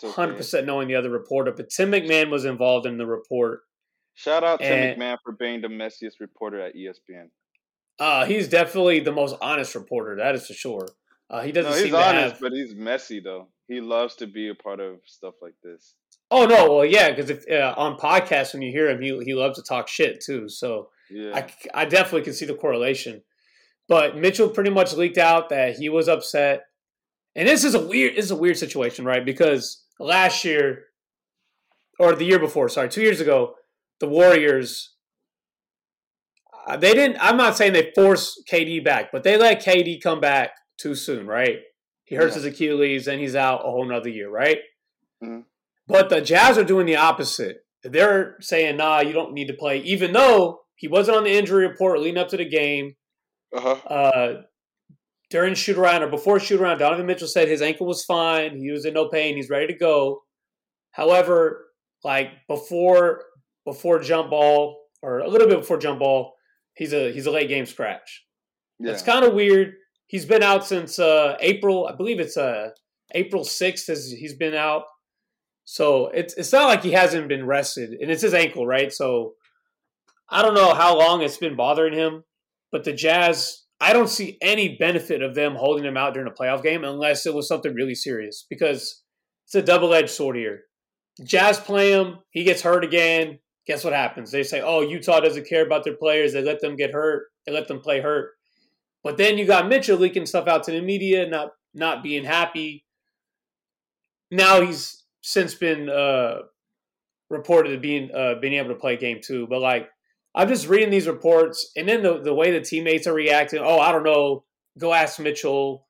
[0.02, 3.60] uh, hundred percent knowing the other reporter, but Tim McMahon was involved in the report.
[4.14, 7.28] Shout out and, Tim McMahon for being the messiest reporter at ESPN.
[7.98, 10.16] Uh, he's definitely the most honest reporter.
[10.16, 10.88] That is for sure.
[11.28, 11.72] Uh, he doesn't.
[11.72, 12.40] No, he's honest, have...
[12.40, 13.48] but he's messy though.
[13.68, 15.94] He loves to be a part of stuff like this.
[16.30, 19.34] Oh no, well yeah, because if uh, on podcasts when you hear him, he he
[19.34, 20.48] loves to talk shit too.
[20.48, 21.32] So yeah.
[21.34, 23.22] I I definitely can see the correlation.
[23.88, 26.62] But Mitchell pretty much leaked out that he was upset.
[27.36, 29.24] And this is a weird this is a weird situation, right?
[29.24, 30.84] Because last year
[31.98, 33.54] or the year before, sorry, 2 years ago,
[34.00, 34.94] the Warriors
[36.66, 40.20] uh, they didn't I'm not saying they forced KD back, but they let KD come
[40.20, 41.58] back too soon, right?
[42.04, 42.42] He hurts yeah.
[42.42, 44.58] his Achilles and he's out a whole nother year, right?
[45.22, 45.40] Mm-hmm.
[45.86, 47.58] But the Jazz are doing the opposite.
[47.82, 51.66] They're saying, nah, you don't need to play, even though he wasn't on the injury
[51.66, 52.94] report leading up to the game.
[53.54, 53.72] Uh-huh.
[53.72, 54.42] Uh,
[55.30, 58.58] during shoot around or before shoot around, Donovan Mitchell said his ankle was fine.
[58.58, 59.36] He was in no pain.
[59.36, 60.22] He's ready to go.
[60.92, 61.66] However,
[62.02, 63.24] like before
[63.64, 66.34] before jump ball or a little bit before jump ball,
[66.74, 68.24] he's a he's a late game scratch.
[68.78, 68.92] Yeah.
[68.92, 69.74] It's kind of weird.
[70.06, 71.86] He's been out since uh, April.
[71.86, 72.70] I believe it's uh,
[73.14, 73.88] April sixth.
[73.88, 74.84] As he's been out,
[75.64, 78.92] so it's it's not like he hasn't been rested, and it's his ankle, right?
[78.92, 79.34] So
[80.28, 82.24] I don't know how long it's been bothering him.
[82.72, 86.34] But the Jazz, I don't see any benefit of them holding him out during a
[86.34, 89.02] playoff game unless it was something really serious because
[89.46, 90.62] it's a double edged sword here.
[91.24, 93.38] Jazz play him, he gets hurt again.
[93.66, 94.30] Guess what happens?
[94.30, 96.32] They say, oh, Utah doesn't care about their players.
[96.32, 97.26] They let them get hurt.
[97.46, 98.30] They let them play hurt.
[99.02, 102.84] But then you got Mitchell leaking stuff out to the media, not not being happy.
[104.30, 106.38] Now he's since been uh,
[107.28, 109.46] reported being uh, being able to play game two.
[109.46, 109.88] But like
[110.34, 113.60] I'm just reading these reports, and then the the way the teammates are reacting.
[113.60, 114.44] Oh, I don't know.
[114.78, 115.86] Go ask Mitchell.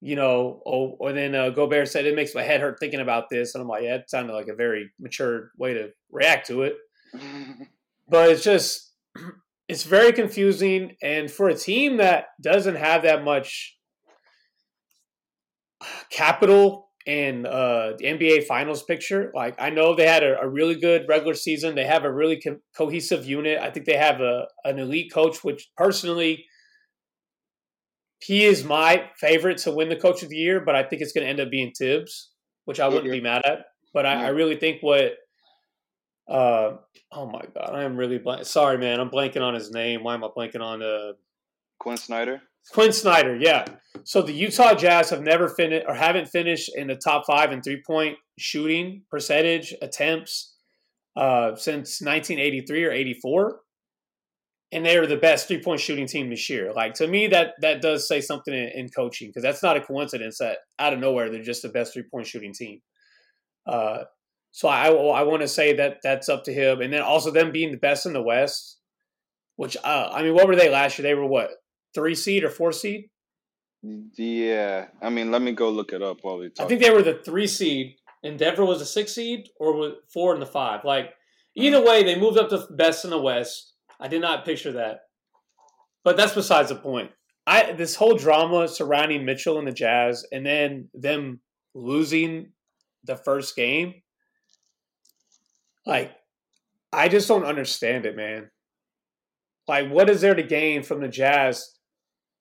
[0.00, 3.30] You know, oh, or then uh, Gobert said it makes my head hurt thinking about
[3.30, 6.62] this, and I'm like, yeah, it sounded like a very mature way to react to
[6.62, 6.76] it.
[8.08, 8.92] but it's just,
[9.68, 13.78] it's very confusing, and for a team that doesn't have that much
[16.10, 19.30] capital in uh, the NBA Finals picture.
[19.34, 21.74] Like I know they had a, a really good regular season.
[21.74, 23.58] They have a really co- cohesive unit.
[23.60, 26.46] I think they have a an elite coach, which personally
[28.20, 30.60] he is my favorite to win the Coach of the Year.
[30.60, 32.30] But I think it's going to end up being Thibs,
[32.64, 33.66] which I wouldn't be mad at.
[33.92, 35.12] But I, I really think what.
[36.26, 36.78] Uh,
[37.12, 38.46] oh my God, I am really blank.
[38.46, 40.02] Sorry, man, I'm blanking on his name.
[40.02, 41.12] Why am I blanking on uh
[41.78, 42.40] Quin Snyder?
[42.72, 43.64] Quin Snyder, yeah.
[44.04, 47.62] So the Utah Jazz have never finished or haven't finished in the top five in
[47.62, 50.54] three point shooting percentage attempts
[51.16, 53.60] uh, since 1983 or 84,
[54.72, 56.72] and they are the best three point shooting team this year.
[56.72, 59.80] Like to me, that that does say something in, in coaching because that's not a
[59.80, 62.80] coincidence that out of nowhere they're just the best three point shooting team.
[63.66, 64.04] Uh,
[64.50, 67.52] so I I want to say that that's up to him, and then also them
[67.52, 68.78] being the best in the West.
[69.56, 71.04] Which uh, I mean, what were they last year?
[71.04, 71.50] They were what
[71.94, 73.10] three seed or four seed.
[74.16, 76.64] Yeah, I mean, let me go look it up while we talk.
[76.64, 79.92] I think they were the three seed, and Denver was a six seed, or was
[80.12, 80.84] four and the five.
[80.84, 81.12] Like
[81.54, 83.74] either way, they moved up to best in the West.
[84.00, 85.00] I did not picture that,
[86.02, 87.10] but that's besides the point.
[87.46, 91.40] I this whole drama surrounding Mitchell and the Jazz, and then them
[91.74, 92.52] losing
[93.04, 93.94] the first game.
[95.84, 96.12] Like,
[96.90, 98.50] I just don't understand it, man.
[99.68, 101.73] Like, what is there to gain from the Jazz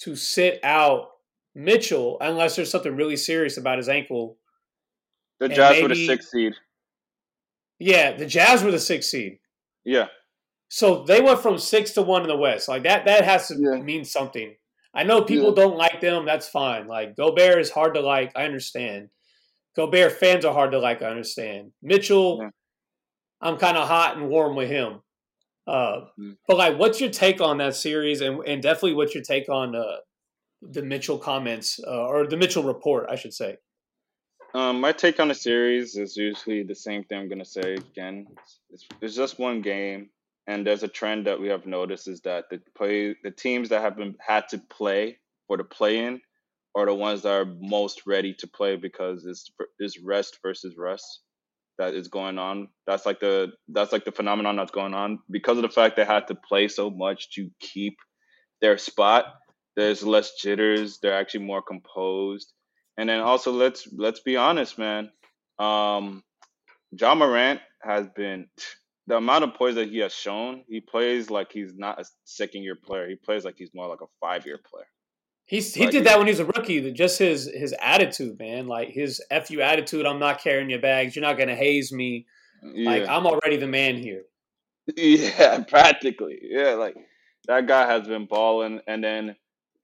[0.04, 1.10] to sit out
[1.56, 4.38] Mitchell unless there's something really serious about his ankle?
[5.39, 6.54] the and Jazz were the maybe- sixth seed.
[7.80, 9.39] Yeah, the Jazz were the sixth seed.
[9.84, 10.08] Yeah,
[10.70, 12.68] So they went from six to one in the West.
[12.70, 13.82] Like that, that has to Yeah.
[13.82, 14.56] mean something.
[14.93, 15.56] I know people Yeah.
[15.64, 16.26] don't like them.
[16.26, 16.88] That's fine.
[16.88, 18.32] Like Gobert is hard to like.
[18.36, 19.10] I understand.
[19.76, 21.01] Gobert fans are hard to like.
[21.01, 21.74] I understand.
[21.82, 22.49] Mitchell, Yeah.
[23.41, 25.01] I'm kind of hot and warm with him.
[25.66, 26.38] Uh, Mm.
[26.47, 29.76] But like, what's your take on that series, and, and definitely what's your take on
[29.76, 29.97] uh,
[30.61, 33.57] the Mitchell comments uh, or the Mitchell report, I should say.
[34.53, 38.28] Um, my take on the series is usually the same thing I'm gonna say again.
[38.70, 40.09] It's, it's just one game,
[40.45, 43.82] and there's a trend that we have noticed is that the play the teams that
[43.82, 46.22] have been had to play for the play-in
[46.76, 51.23] are the ones that are most ready to play because it's it's rest versus rest
[51.78, 52.68] that is going on.
[52.88, 56.06] That's like the that's like the phenomenon that's going on because of the fact they
[56.06, 57.98] had to play so much to keep
[58.62, 59.26] their spot.
[59.76, 61.00] There's less jitters.
[61.02, 62.54] They're actually more composed.
[62.98, 65.12] And then also let's let's be honest, man.
[65.60, 66.24] Um,
[67.00, 68.48] Ja Morant has been
[69.08, 70.64] the amount of poise that he has shown.
[70.68, 73.10] He plays like he's not a second year player.
[73.10, 74.88] He plays like he's more like a five year player.
[75.46, 76.91] He's, he Like- did that when he was a rookie.
[76.91, 78.68] Just his his attitude, man.
[78.68, 80.06] Like his fu attitude.
[80.06, 81.16] I'm not carrying your bags.
[81.16, 82.26] You're not gonna haze me.
[82.64, 84.24] Like I'm already the man here.
[84.96, 86.39] yeah, practically.
[86.41, 86.96] Yeah, like
[87.48, 88.80] that guy has been balling.
[88.88, 89.36] And then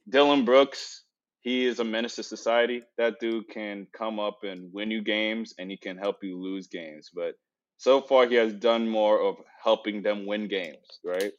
[0.08, 1.04] Dillon Brooks,
[1.42, 2.84] he is a menace to society.
[2.98, 6.68] That dude can come up and win you games, and he can help you lose
[6.68, 7.12] games.
[7.14, 7.36] But
[7.78, 11.34] so far, he has done more of helping them win games, right?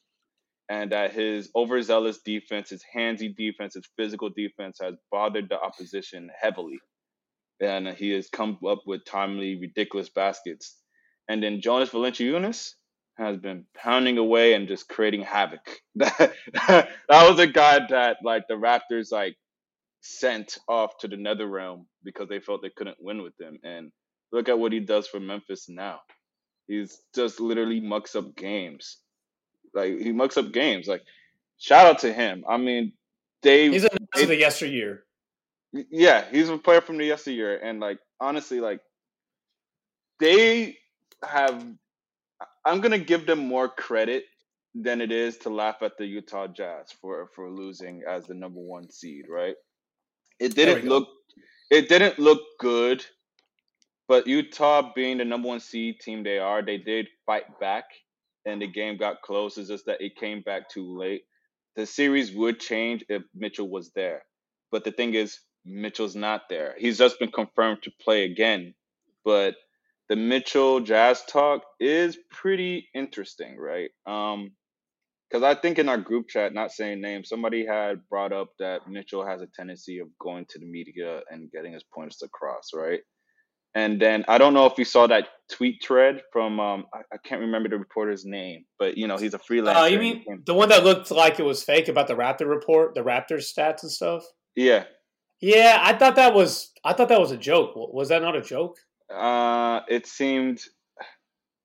[0.71, 6.31] And that his overzealous defense, his handsy defense, his physical defense has bothered the opposition
[6.41, 6.81] heavily.
[7.61, 10.77] And he has come up with timely, ridiculous baskets.
[11.29, 12.73] And then Jonas Valanciunas
[13.19, 15.61] has been pounding away and just creating havoc.
[15.97, 19.37] That that was a guy that like the Raptors like
[20.03, 23.59] sent off to the nether realm because they felt they couldn't win with him.
[23.65, 23.93] And
[24.33, 26.01] look at what he does for Memphis now.
[26.69, 28.99] He's just literally mucks up games.
[29.75, 30.87] Like he mucks up games.
[30.89, 31.03] Like
[31.59, 32.45] shout out to him.
[32.49, 32.93] I mean,
[33.43, 35.05] they He's a it- the yesteryear.
[35.73, 38.81] yeah, he's a player from the yesteryear, and like honestly, like
[40.19, 40.77] they
[41.25, 41.65] have.
[42.65, 44.25] I'm gonna give them more credit
[44.75, 48.61] than it is to laugh at the Utah Jazz for for losing as the number
[48.61, 49.27] one seed.
[49.29, 49.55] Right?
[50.39, 51.09] It didn't look.
[51.71, 53.05] It didn't look good,
[54.09, 57.85] but Utah being the number one seed team they are, they did fight back,
[58.47, 59.59] and the game got close.
[59.59, 61.23] It's just that it came back too late.
[61.77, 64.23] The series would change if Mitchell was there.
[64.71, 66.75] But the thing is, Mitchell's not there.
[66.79, 68.75] He's just been confirmed to play again.
[69.25, 69.57] But
[70.09, 73.91] the Mitchell Jazz talk is pretty interesting, right?
[74.07, 74.53] Um,
[75.31, 78.89] because I think in our group chat, not saying names, somebody had brought up that
[78.89, 83.01] Mitchell has a tendency of going to the media and getting his points across, right?
[83.75, 87.17] And then I don't know if you saw that tweet thread from um I, I
[87.25, 89.83] can't remember the reporter's name, but you know he's a freelancer.
[89.83, 92.95] Uh, you mean the one that looked like it was fake about the Raptor report,
[92.95, 94.25] the Raptors stats and stuff?
[94.57, 94.85] yeah,
[95.41, 97.75] Yeah, I thought that was I thought that was a joke.
[97.77, 98.77] Was that not a joke?
[99.13, 100.63] Uh, it seemed,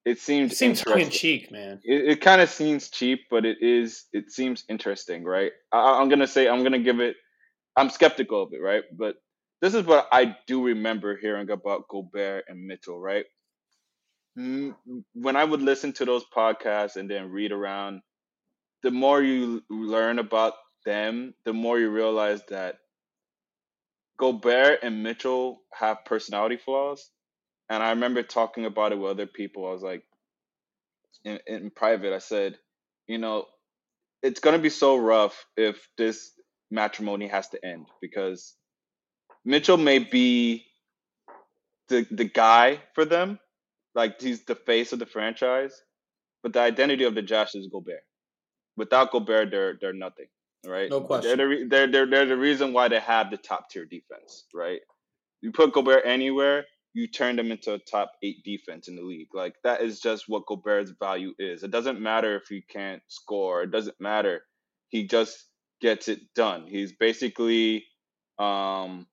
[0.03, 1.80] it seemed It seems tongue in cheek, man.
[1.84, 4.06] It, it kind of seems cheap, but it is.
[4.14, 5.51] It seems interesting, right?
[5.72, 7.16] I, I'm gonna say I'm gonna give it.
[7.78, 8.84] I'm skeptical of it, right?
[8.97, 9.18] But
[9.62, 13.26] this is what I do remember hearing about Gobert and Mitchell, right?
[15.14, 18.01] When I would listen to those podcasts and then read around,
[18.84, 20.53] the more you learn about
[20.86, 22.78] them, the more you realize that
[24.20, 27.10] Gobert and Mitchell have personality flaws.
[27.70, 29.68] And I remember talking about it with other people.
[29.68, 30.03] I was like,
[31.26, 32.58] in, in private, I said,
[33.08, 33.45] you know,
[34.24, 36.32] it's going to be so rough if this
[36.72, 38.56] matrimony has to end because
[39.46, 40.66] Mitchell may be
[41.89, 43.39] the the guy for them,
[43.96, 45.84] like he's the face of the franchise,
[46.43, 48.04] but the identity of the Jazz is Gobert.
[48.78, 50.28] Without Gobert, they're they're nothing,
[50.66, 50.89] right?
[50.89, 51.38] No question.
[51.38, 54.46] They're the re- they're they're they're the reason why they have the top tier defense,
[54.54, 54.82] right?
[55.41, 59.30] You put Gobert anywhere, you turn them into a top eight defense in the league.
[59.34, 61.64] Like that is just what Gobert's value is.
[61.64, 63.64] It doesn't matter if he can't score.
[63.64, 64.43] It doesn't matter.
[64.89, 65.46] He just
[65.82, 66.66] gets it done.
[66.68, 67.86] He's basically
[68.39, 69.08] um,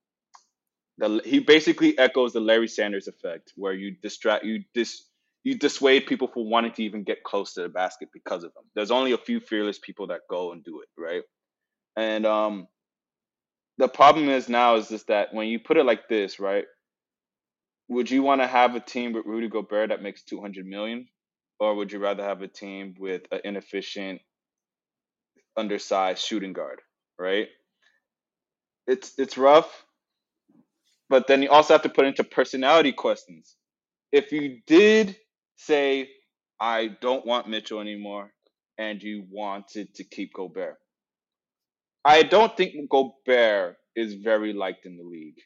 [1.03, 5.05] the he basically echoes the Larry Sanders effect, where you distract you dis
[5.45, 8.65] you dissuade people from wanting to even get close to the basket because of him.
[8.77, 11.23] There's only a few fearless people that go and do it, right?
[11.97, 12.69] And um,
[13.79, 16.67] the problem is now is just that when you put it like this, right?
[17.89, 21.09] Would you want to have a team with Rudy Gobert that makes 200 million,
[21.61, 24.23] or would you rather have a team with an inefficient,
[25.57, 26.81] undersized shooting guard,
[27.19, 27.49] right?
[28.87, 29.85] It's it's rough,
[31.13, 33.57] but then you also have to put into personality questions.
[34.13, 35.15] If you did
[35.57, 36.09] say,
[36.59, 38.33] I don't want Mitchell anymore,
[38.79, 40.79] and you wanted to keep Gobert,
[42.03, 45.37] I don't think Gobert is very liked in the league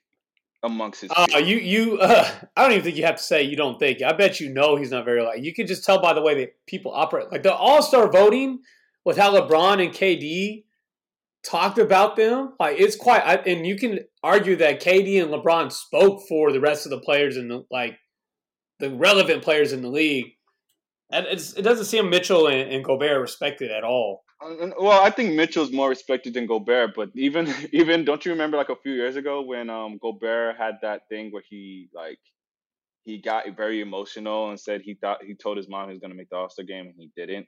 [0.63, 1.11] amongst his.
[1.11, 4.03] Uh, you you uh, I don't even think you have to say you don't think.
[4.03, 5.43] I bet you know he's not very liked.
[5.43, 7.33] You can just tell by the way that people operate.
[7.33, 8.61] Like the All Star voting
[9.05, 10.63] with how LeBron and KD
[11.47, 12.55] talked about them.
[12.59, 16.61] Like it's quite, I, and you can argue that KD and LeBron spoke for the
[16.61, 17.97] rest of the players in the like
[18.81, 20.27] the relevant players in the league.
[21.11, 24.25] And it doesn't seem Mitchell and, and Gobert respected at all.
[24.45, 28.57] Uh, well, I think Mitchell's more respected than Gobert, but even even don't you remember
[28.57, 32.19] like a few years ago when um Gobert had that thing where he like
[33.05, 36.15] he got very emotional and said he thought he told his mom he was gonna
[36.15, 37.47] make the All Star game and he didn't,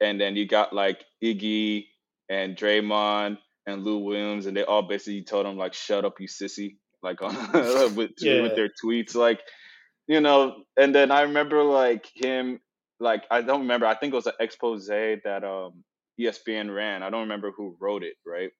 [0.00, 1.86] and then you got like Iggy
[2.28, 6.28] and Draymond and Lou Williams and they all basically told him like shut up you
[6.28, 7.34] sissy like on
[7.94, 8.42] with yeah.
[8.42, 9.40] with their tweets like
[10.06, 12.60] you know and then I remember like him
[13.00, 15.84] like I don't remember I think it was an expose that um
[16.20, 17.02] ESPN ran.
[17.02, 18.50] I don't remember who wrote it, right?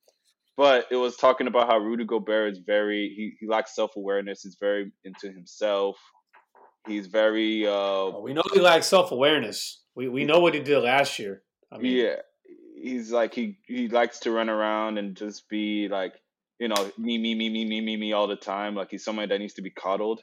[0.57, 4.43] But it was talking about how Rudy Gobert is very he, he lacks self awareness.
[4.43, 5.97] He's very into himself.
[6.87, 7.67] He's very.
[7.67, 9.83] uh well, We know he lacks self awareness.
[9.95, 11.43] We we know what he did last year.
[11.73, 12.17] I mean, yeah,
[12.83, 16.15] he's like he he likes to run around and just be like
[16.61, 18.75] you know me me me me me me me all the time.
[18.75, 20.23] Like he's somebody that needs to be coddled.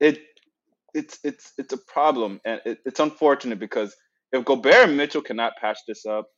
[0.00, 0.20] It
[0.94, 3.94] it's it's it's a problem and it, it's unfortunate because
[4.32, 6.28] if Gobert and Mitchell cannot patch this up,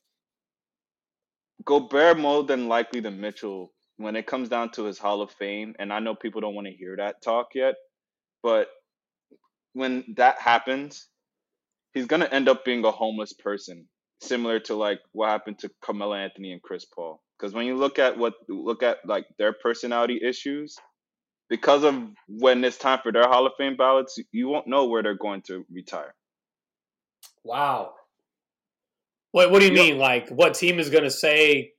[1.64, 5.74] Gobert more than likely than Mitchell when it comes down to his Hall of Fame,
[5.78, 7.74] and I know people don't want to hear that talk yet,
[8.42, 8.68] but
[9.74, 11.08] when that happens,
[11.94, 13.88] he's gonna end up being a homeless person,
[14.22, 17.22] similar to like what happened to Carmelo Anthony and Chris Paul.
[17.38, 20.76] Because when you look at what look at like their personality issues,
[21.50, 21.94] because of
[22.28, 25.42] when it's time for their Hall of Fame ballots, you won't know where they're going
[25.48, 26.14] to retire.
[27.44, 27.94] Wow.
[29.32, 29.98] What What do you, mean?
[29.98, 31.72] like, what team is going to say?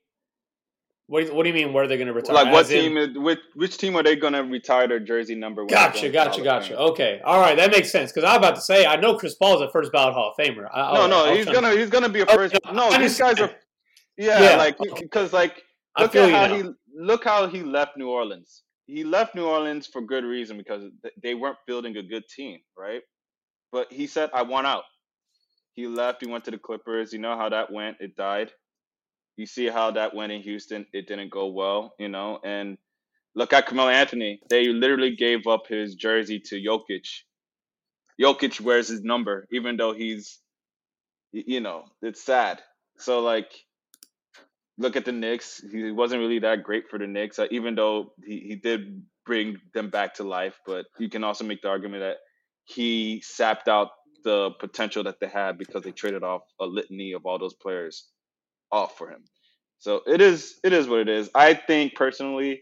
[1.13, 1.73] What, what do you mean?
[1.73, 2.33] Where are they going to retire?
[2.33, 2.97] Like, what As team?
[2.97, 5.63] In, is, which which team are they going to retire their jersey number?
[5.63, 6.75] Gotcha, gotcha, gotcha.
[6.75, 8.11] Okay, all right, that makes sense.
[8.11, 10.43] Because I'm about to say, I know Chris Paul is a first ballot Hall of
[10.43, 10.67] Famer.
[10.73, 11.77] I, no, no, he's gonna to...
[11.77, 12.57] he's gonna be a first.
[12.73, 13.51] no, these guys are.
[14.17, 15.61] Yeah, yeah like because like
[15.99, 16.63] look at how he
[16.95, 18.63] look how he left New Orleans.
[18.87, 20.85] He left New Orleans for good reason because
[21.21, 23.03] they weren't building a good team, right?
[23.71, 24.85] But he said, "I want out."
[25.75, 26.25] He left.
[26.25, 27.13] He went to the Clippers.
[27.13, 27.97] You know how that went.
[27.99, 28.51] It died.
[29.35, 30.85] You see how that went in Houston.
[30.93, 32.39] It didn't go well, you know.
[32.43, 32.77] And
[33.35, 34.41] look at Carmelo Anthony.
[34.49, 37.07] They literally gave up his jersey to Jokic.
[38.21, 40.39] Jokic wears his number, even though he's,
[41.31, 42.61] you know, it's sad.
[42.97, 43.51] So like,
[44.77, 45.63] look at the Knicks.
[45.71, 49.57] He wasn't really that great for the Knicks, uh, even though he, he did bring
[49.73, 50.59] them back to life.
[50.65, 52.17] But you can also make the argument that
[52.65, 53.89] he sapped out
[54.23, 58.07] the potential that they had because they traded off a litany of all those players
[58.73, 59.23] off for him.
[59.79, 61.29] So it is it is what it is.
[61.35, 62.61] I think personally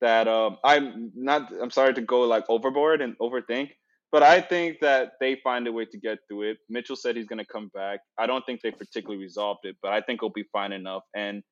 [0.00, 3.70] that um, I'm not I'm sorry to go like overboard and overthink,
[4.10, 6.58] but I think that they find a way to get through it.
[6.68, 8.00] Mitchell said he's going to come back.
[8.18, 11.02] I don't think they particularly resolved it, but I think it'll be fine enough.
[11.14, 11.42] And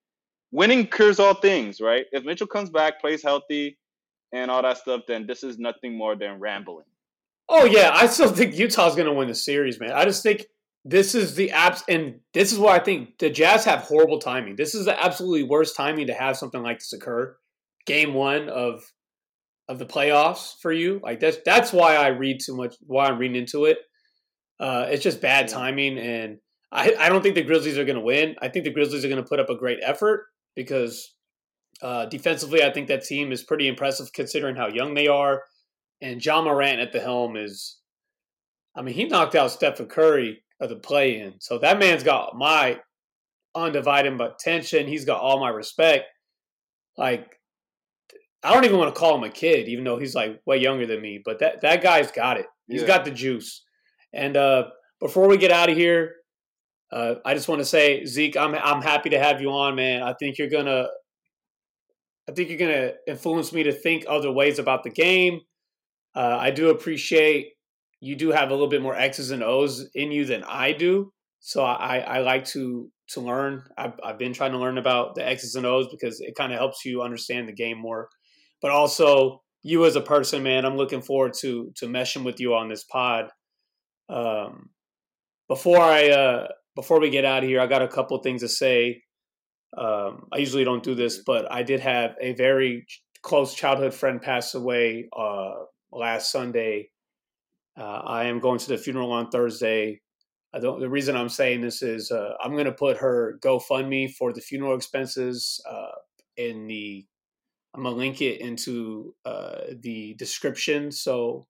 [0.53, 2.07] winning cures all things, right?
[2.13, 3.79] If Mitchell comes back, plays healthy,
[4.33, 6.87] and all that stuff, then this is nothing more than rambling.
[7.49, 9.93] Oh yeah, I still think Utah's going to win the series, man.
[9.93, 10.47] I just think
[10.85, 14.57] this is the apps, and this is why I think the Jazz have horrible timing.
[14.57, 17.37] This is the absolutely worst timing to have something like this occur.
[17.87, 18.83] Game one of
[19.69, 22.75] of the playoffs for you, like that's that's why I read too much.
[22.87, 23.79] Why I'm reading into it.
[24.61, 26.39] Uh, it's just bad timing, and
[26.71, 28.37] I I don't think the Grizzlies are going to win.
[28.41, 31.15] I think the Grizzlies are going to put up a great effort because
[31.81, 35.43] uh, defensively, I think that team is pretty impressive considering how young they are
[36.03, 37.79] and Ja Morant at the helm is,
[38.77, 41.35] I mean, he knocked out Stephen Curry of the play in.
[41.41, 42.79] So that man's got my
[43.55, 44.87] undivided attention.
[44.87, 46.07] He's got all my respect.
[46.97, 47.37] Like,
[48.43, 50.87] I don't even want to call him a kid, even though he's like way younger
[50.87, 51.21] than me.
[51.25, 52.47] But that that guy's got it.
[52.69, 52.87] He's yeah.
[52.87, 53.63] got the juice.
[54.13, 54.69] And uh,
[55.01, 56.15] before we get out of here,
[56.93, 60.03] uh, I just want to say, Zeke, I'm I'm happy to have you on, man.
[60.03, 60.89] I think you're gonna,
[62.29, 65.41] I think you're gonna influence me to think other ways about the game.
[66.15, 67.53] Uh, I do appreciate
[68.03, 71.13] you do have a little bit more X's and O's in you than I do,
[71.39, 73.63] so I, I like to to learn.
[73.79, 76.59] I've, I've been trying to learn about the X's and O's because it kind of
[76.59, 78.09] helps you understand the game more.
[78.61, 82.55] But also, you as a person, man, I'm looking forward to to meshing with you
[82.55, 83.31] on this pod.
[84.09, 84.71] Um,
[85.49, 88.49] before I uh, before we get out of here, I got a couple things to
[88.49, 89.03] say.
[89.79, 92.85] Um, I usually don't do this, but I did have a very
[93.23, 95.53] close childhood friend pass away uh,
[95.93, 96.92] last Sunday.
[97.79, 100.01] Uh, I am going to the funeral on Thursday.
[100.55, 104.13] I don't, the reason I'm saying this is uh, I'm going to put her GoFundMe
[104.13, 105.93] for the funeral expenses uh,
[106.37, 107.07] in the.
[107.75, 110.93] I'm gonna link it into uh, the description.
[110.93, 111.47] So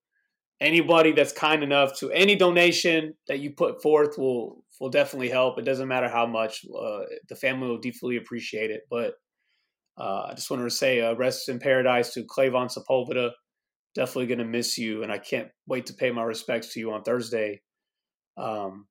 [0.61, 5.59] anybody that's kind enough to any donation that you put forth will will definitely help.
[5.59, 6.64] It doesn't matter how much.
[6.66, 8.83] Uh, the family will deeply appreciate it.
[8.89, 9.14] But
[9.99, 13.33] uh, I just wanted to say, rest in paradise to Clavon Sepulveda.
[13.95, 16.93] Definitely going to miss you, and I can't wait to pay my respects to you
[16.93, 17.61] on Thursday.
[18.36, 18.86] Um,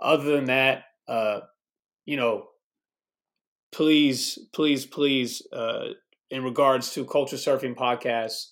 [0.00, 1.40] other than that, uh,
[2.04, 2.46] you know,
[3.70, 5.88] please, please, please, uh,
[6.30, 8.48] in regards to Culture Surfing Podcast,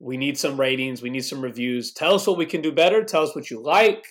[0.00, 1.02] we need some ratings.
[1.02, 1.92] We need some reviews.
[1.92, 3.04] Tell us what we can do better.
[3.04, 4.04] Tell us what you like.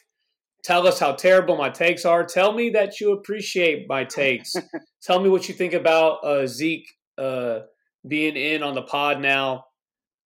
[0.63, 2.23] Tell us how terrible my takes are.
[2.23, 4.53] Tell me that you appreciate my takes.
[5.01, 7.61] Tell me what you think about uh, Zeke uh,
[8.07, 9.65] being in on the pod now.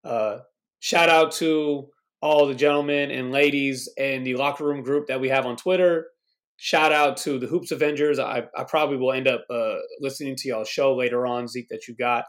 [0.05, 0.39] Uh,
[0.83, 1.89] shout out to
[2.21, 6.09] all the gentlemen and ladies in the locker room group that we have on Twitter.
[6.57, 8.19] Shout out to the Hoops Avengers.
[8.19, 11.89] I, I probably will end up uh, listening to y'all's show later on, Zeke, that
[11.89, 12.25] you got.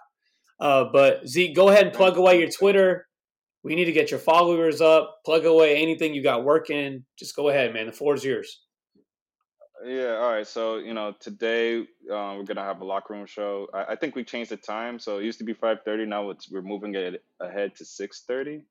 [0.59, 3.05] Uh, but Zeke, go ahead and plug away your Twitter
[3.63, 5.19] we need to get your followers up.
[5.25, 7.05] Plug away anything you got working.
[7.17, 7.85] Just go ahead, man.
[7.87, 8.59] The floor is yours.
[9.85, 10.17] Yeah.
[10.21, 10.47] All right.
[10.47, 11.77] So you know, today
[12.11, 13.67] um, we're gonna have a locker room show.
[13.73, 14.99] I, I, think we changed the time.
[14.99, 16.05] So it used to be five thirty.
[16.05, 18.61] Now it's we're moving it ahead to six thirty.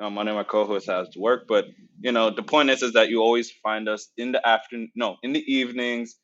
[0.00, 1.64] Um, of my co-hosts has to work, but
[2.00, 5.16] you know, the point is, is that you always find us in the afternoon, no,
[5.22, 6.16] in the evenings,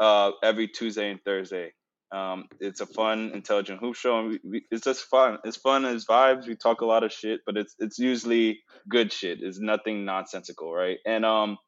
[0.00, 1.72] uh, every Tuesday and Thursday.
[2.12, 5.38] Um, it's a fun, intelligent hoop show, and we, we, it's just fun.
[5.44, 5.84] It's fun.
[5.84, 6.48] It's vibes.
[6.48, 9.38] We talk a lot of shit, but it's it's usually good shit.
[9.42, 10.98] It's nothing nonsensical, right?
[11.06, 11.58] And um,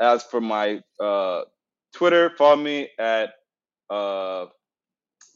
[0.00, 1.42] as for my uh,
[1.94, 3.30] Twitter, follow me at
[3.90, 4.46] uh,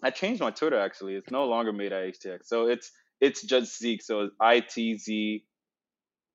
[0.02, 1.16] I changed my Twitter actually.
[1.16, 4.02] It's no longer made at HTX, so it's it's just Zeke.
[4.02, 5.44] So it's I T Z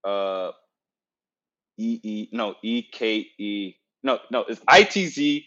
[0.06, 0.52] uh
[1.78, 5.46] E E no E K E no no it's I T Z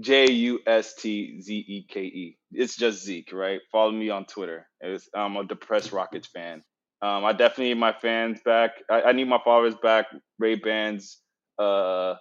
[0.00, 2.38] J U S T Z E K E.
[2.52, 3.60] It's just Zeke, right?
[3.72, 4.68] Follow me on Twitter.
[4.80, 6.62] It's, I'm a depressed Rockets fan.
[7.02, 8.72] Um, I definitely need my fans back.
[8.90, 10.06] I, I need my followers back.
[10.38, 11.18] Ray Bans
[11.58, 12.14] uh,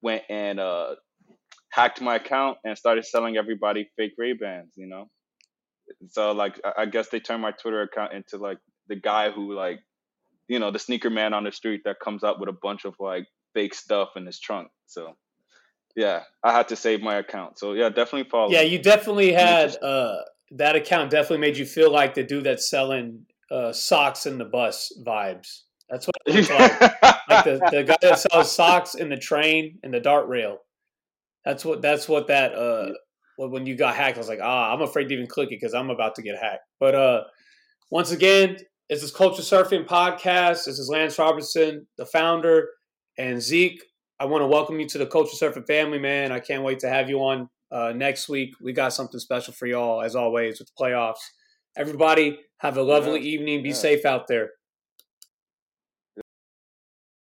[0.00, 0.94] went and uh,
[1.70, 4.72] hacked my account and started selling everybody fake Ray Bans.
[4.76, 5.08] You know,
[6.08, 9.54] so like I, I guess they turned my Twitter account into like the guy who
[9.54, 9.80] like
[10.48, 12.94] you know the sneaker man on the street that comes up with a bunch of
[12.98, 14.68] like fake stuff in his trunk.
[14.86, 15.16] So
[15.96, 17.58] yeah, I had to save my account.
[17.58, 18.50] So yeah, definitely follow.
[18.50, 20.16] Yeah, you definitely had uh,
[20.52, 21.10] that account.
[21.10, 25.62] Definitely made you feel like the dude that's selling uh, socks in the bus vibes.
[25.92, 26.80] That's what it looks like.
[27.28, 30.58] like the, the guy that sells socks in the train and the dart rail.
[31.44, 31.82] That's what.
[31.82, 32.54] That's what that.
[32.54, 32.94] Uh,
[33.36, 35.74] when you got hacked, I was like, ah, I'm afraid to even click it because
[35.74, 36.64] I'm about to get hacked.
[36.80, 37.22] But uh,
[37.90, 38.56] once again,
[38.88, 40.64] this is Culture Surfing Podcast.
[40.64, 42.68] This is Lance Robertson, the founder,
[43.18, 43.82] and Zeke
[44.22, 46.30] I want to welcome you to the Culture Surfing family, man.
[46.30, 48.54] I can't wait to have you on uh, next week.
[48.60, 51.18] We got something special for y'all, as always, with the playoffs.
[51.76, 53.32] Everybody, have a lovely yeah.
[53.32, 53.62] evening.
[53.64, 53.74] Be yeah.
[53.74, 54.50] safe out there.